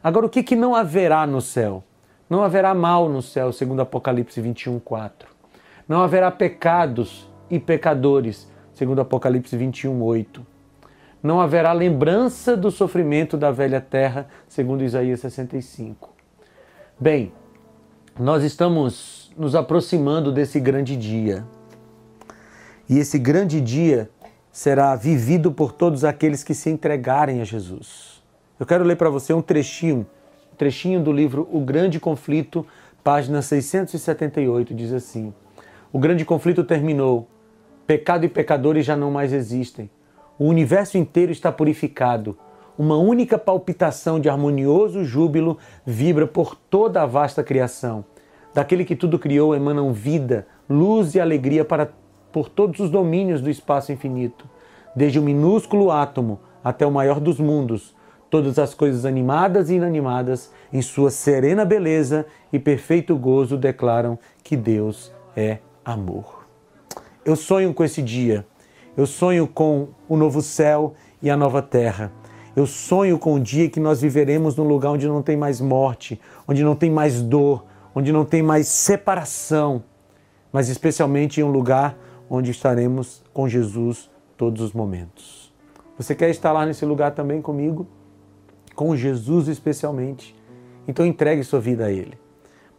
Agora, 0.03 0.27
o 0.27 0.29
que, 0.29 0.43
que 0.43 0.55
não 0.55 0.75
haverá 0.75 1.25
no 1.25 1.41
céu? 1.41 1.83
Não 2.29 2.43
haverá 2.43 2.75
mal 2.75 3.09
no 3.09 3.23
céu, 3.23 3.51
segundo 3.51 3.81
Apocalipse 3.81 4.39
21, 4.39 4.77
4. 4.81 5.38
Não 5.89 6.03
haverá 6.03 6.29
pecados 6.29 7.27
e 7.49 7.59
pecadores, 7.59 8.47
segundo 8.75 9.01
Apocalipse 9.01 9.57
21, 9.57 9.99
8. 9.99 10.45
Não 11.23 11.41
haverá 11.41 11.73
lembrança 11.73 12.55
do 12.55 12.69
sofrimento 12.69 13.35
da 13.35 13.49
velha 13.49 13.81
terra, 13.81 14.27
segundo 14.47 14.83
Isaías 14.83 15.19
65. 15.19 16.13
Bem, 16.99 17.33
nós 18.19 18.43
estamos 18.43 19.31
nos 19.35 19.55
aproximando 19.55 20.31
desse 20.31 20.59
grande 20.59 20.95
dia. 20.95 21.43
E 22.87 22.99
esse 22.99 23.17
grande 23.17 23.59
dia 23.59 24.11
será 24.51 24.95
vivido 24.95 25.51
por 25.51 25.71
todos 25.71 26.05
aqueles 26.05 26.43
que 26.43 26.53
se 26.53 26.69
entregarem 26.69 27.41
a 27.41 27.43
Jesus. 27.43 28.21
Eu 28.59 28.65
quero 28.67 28.83
ler 28.83 28.95
para 28.95 29.09
você 29.09 29.33
um 29.33 29.41
trechinho, 29.41 30.05
um 30.53 30.55
trechinho 30.55 31.01
do 31.01 31.11
livro 31.11 31.49
O 31.51 31.59
Grande 31.61 31.99
Conflito, 31.99 32.63
página 33.03 33.41
678, 33.41 34.75
diz 34.75 34.93
assim: 34.93 35.33
o 35.91 35.97
grande 35.99 36.23
conflito 36.23 36.63
terminou. 36.63 37.27
Pecado 37.87 38.23
e 38.23 38.29
pecadores 38.29 38.85
já 38.85 38.95
não 38.95 39.09
mais 39.09 39.33
existem. 39.33 39.89
O 40.37 40.45
universo 40.45 40.97
inteiro 40.97 41.31
está 41.31 41.51
purificado. 41.51 42.37
Uma 42.77 42.95
única 42.95 43.37
palpitação 43.37 44.19
de 44.19 44.29
harmonioso 44.29 45.03
júbilo 45.03 45.57
vibra 45.85 46.27
por 46.27 46.55
toda 46.55 47.01
a 47.01 47.05
vasta 47.05 47.43
criação. 47.43 48.05
Daquele 48.53 48.85
que 48.85 48.95
tudo 48.95 49.17
criou 49.17 49.55
emanam 49.55 49.91
vida, 49.91 50.47
luz 50.69 51.15
e 51.15 51.19
alegria 51.19 51.65
para 51.65 51.91
por 52.31 52.47
todos 52.47 52.79
os 52.79 52.91
domínios 52.91 53.41
do 53.41 53.49
espaço 53.49 53.91
infinito, 53.91 54.47
desde 54.95 55.17
o 55.19 55.23
minúsculo 55.23 55.89
átomo 55.89 56.39
até 56.63 56.85
o 56.85 56.91
maior 56.91 57.19
dos 57.19 57.39
mundos, 57.39 57.95
todas 58.29 58.59
as 58.59 58.75
coisas 58.75 59.05
animadas 59.05 59.71
e 59.71 59.75
inanimadas, 59.75 60.53
em 60.71 60.83
sua 60.83 61.09
serena 61.09 61.65
beleza 61.65 62.27
e 62.53 62.59
perfeito 62.59 63.17
gozo, 63.17 63.57
declaram 63.57 64.19
que 64.43 64.55
Deus 64.55 65.11
é 65.35 65.57
amor. 65.89 66.47
Eu 67.25 67.35
sonho 67.35 67.73
com 67.73 67.83
esse 67.83 68.01
dia, 68.01 68.45
eu 68.95 69.05
sonho 69.05 69.47
com 69.47 69.89
o 70.07 70.15
novo 70.15 70.41
céu 70.41 70.93
e 71.21 71.29
a 71.29 71.37
nova 71.37 71.61
terra. 71.61 72.11
Eu 72.55 72.65
sonho 72.65 73.17
com 73.17 73.35
o 73.35 73.39
dia 73.39 73.69
que 73.69 73.79
nós 73.79 74.01
viveremos 74.01 74.55
num 74.55 74.67
lugar 74.67 74.91
onde 74.91 75.07
não 75.07 75.21
tem 75.21 75.37
mais 75.37 75.61
morte, 75.61 76.19
onde 76.47 76.63
não 76.63 76.75
tem 76.75 76.89
mais 76.89 77.21
dor, 77.21 77.65
onde 77.93 78.11
não 78.11 78.25
tem 78.25 78.41
mais 78.41 78.67
separação, 78.67 79.83
mas 80.51 80.69
especialmente 80.69 81.39
em 81.39 81.43
um 81.43 81.51
lugar 81.51 81.97
onde 82.29 82.51
estaremos 82.51 83.23
com 83.33 83.47
Jesus 83.47 84.09
todos 84.37 84.61
os 84.61 84.73
momentos. 84.73 85.53
Você 85.97 86.15
quer 86.15 86.29
estar 86.29 86.51
lá 86.51 86.65
nesse 86.65 86.85
lugar 86.85 87.11
também 87.11 87.41
comigo? 87.41 87.87
Com 88.75 88.95
Jesus 88.95 89.47
especialmente? 89.47 90.35
Então 90.87 91.05
entregue 91.05 91.43
sua 91.43 91.59
vida 91.59 91.85
a 91.85 91.91
Ele. 91.91 92.17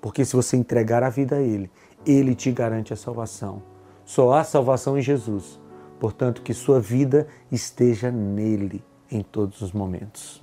Porque 0.01 0.25
se 0.25 0.35
você 0.35 0.57
entregar 0.57 1.03
a 1.03 1.11
vida 1.11 1.37
a 1.37 1.41
Ele, 1.41 1.71
Ele 2.07 2.35
te 2.35 2.51
garante 2.51 2.93
a 2.93 2.97
salvação. 2.97 3.63
Só 4.05 4.33
há 4.33 4.45
salvação 4.45 4.99
em 4.99 5.03
Jesus. 5.03 5.61
Portanto, 5.99 6.43
que 6.43 6.55
sua 6.55 6.81
vida 6.81 7.27
esteja 7.53 8.11
nele 8.11 8.83
em 9.11 9.23
todos 9.23 9.61
os 9.61 9.73
momentos. 9.73 10.43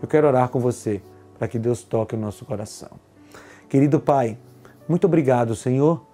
Eu 0.00 0.08
quero 0.08 0.26
orar 0.26 0.48
com 0.48 0.60
você 0.60 1.02
para 1.38 1.48
que 1.48 1.58
Deus 1.58 1.82
toque 1.82 2.14
o 2.14 2.18
nosso 2.18 2.44
coração. 2.44 2.90
Querido 3.68 4.00
Pai, 4.00 4.38
muito 4.88 5.06
obrigado, 5.06 5.54
Senhor, 5.54 6.04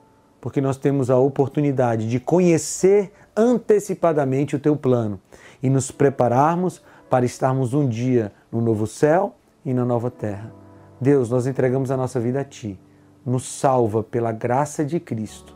porque 0.40 0.60
nós 0.60 0.76
temos 0.76 1.10
a 1.10 1.18
oportunidade 1.18 2.08
de 2.08 2.18
conhecer 2.18 3.12
antecipadamente 3.36 4.56
o 4.56 4.58
teu 4.58 4.76
plano 4.76 5.20
e 5.62 5.68
nos 5.68 5.90
prepararmos 5.90 6.82
para 7.08 7.24
estarmos 7.24 7.74
um 7.74 7.88
dia 7.88 8.32
no 8.50 8.60
novo 8.60 8.86
céu 8.86 9.34
e 9.64 9.74
na 9.74 9.84
nova 9.84 10.10
terra. 10.10 10.52
Deus, 11.00 11.28
nós 11.30 11.46
entregamos 11.46 11.90
a 11.90 11.96
nossa 11.96 12.20
vida 12.20 12.40
a 12.40 12.44
Ti. 12.44 12.78
Nos 13.24 13.44
salva 13.46 14.02
pela 14.02 14.32
graça 14.32 14.84
de 14.84 14.98
Cristo. 14.98 15.54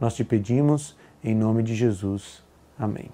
Nós 0.00 0.14
te 0.14 0.24
pedimos 0.24 0.96
em 1.22 1.34
nome 1.34 1.62
de 1.62 1.74
Jesus. 1.74 2.42
Amém. 2.78 3.10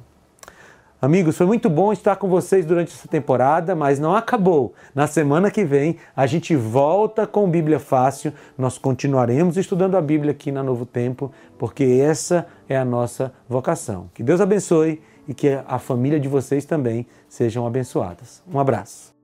Amigos, 1.01 1.37
foi 1.37 1.47
muito 1.47 1.71
bom 1.71 1.93
estar 1.93 2.17
com 2.17 2.29
vocês 2.29 2.67
durante 2.67 2.93
essa 2.93 3.07
temporada, 3.07 3.77
mas 3.77 4.01
não 4.01 4.17
acabou. 4.17 4.75
Na 4.93 5.07
semana 5.07 5.49
que 5.49 5.65
vem 5.65 5.97
a 6.17 6.27
gente 6.27 6.57
volta 6.57 7.25
com 7.25 7.49
Bíblia 7.49 7.79
Fácil. 7.79 8.33
Nós 8.57 8.79
continuaremos 8.79 9.57
estudando 9.57 9.97
a 9.97 10.01
Bíblia 10.01 10.33
aqui 10.33 10.51
na 10.51 10.61
Novo 10.61 10.85
Tempo, 10.85 11.31
porque 11.57 11.85
essa 11.85 12.49
é 12.69 12.77
a 12.77 12.85
nossa 12.85 13.33
vocação. 13.49 14.11
Que 14.13 14.25
Deus 14.25 14.41
abençoe 14.41 15.01
e 15.29 15.35
que 15.35 15.61
a 15.69 15.79
família 15.79 16.19
de 16.19 16.27
vocês 16.27 16.65
também 16.65 17.07
sejam 17.29 17.65
abençoadas. 17.65 18.43
Um 18.53 18.59
abraço. 18.59 19.18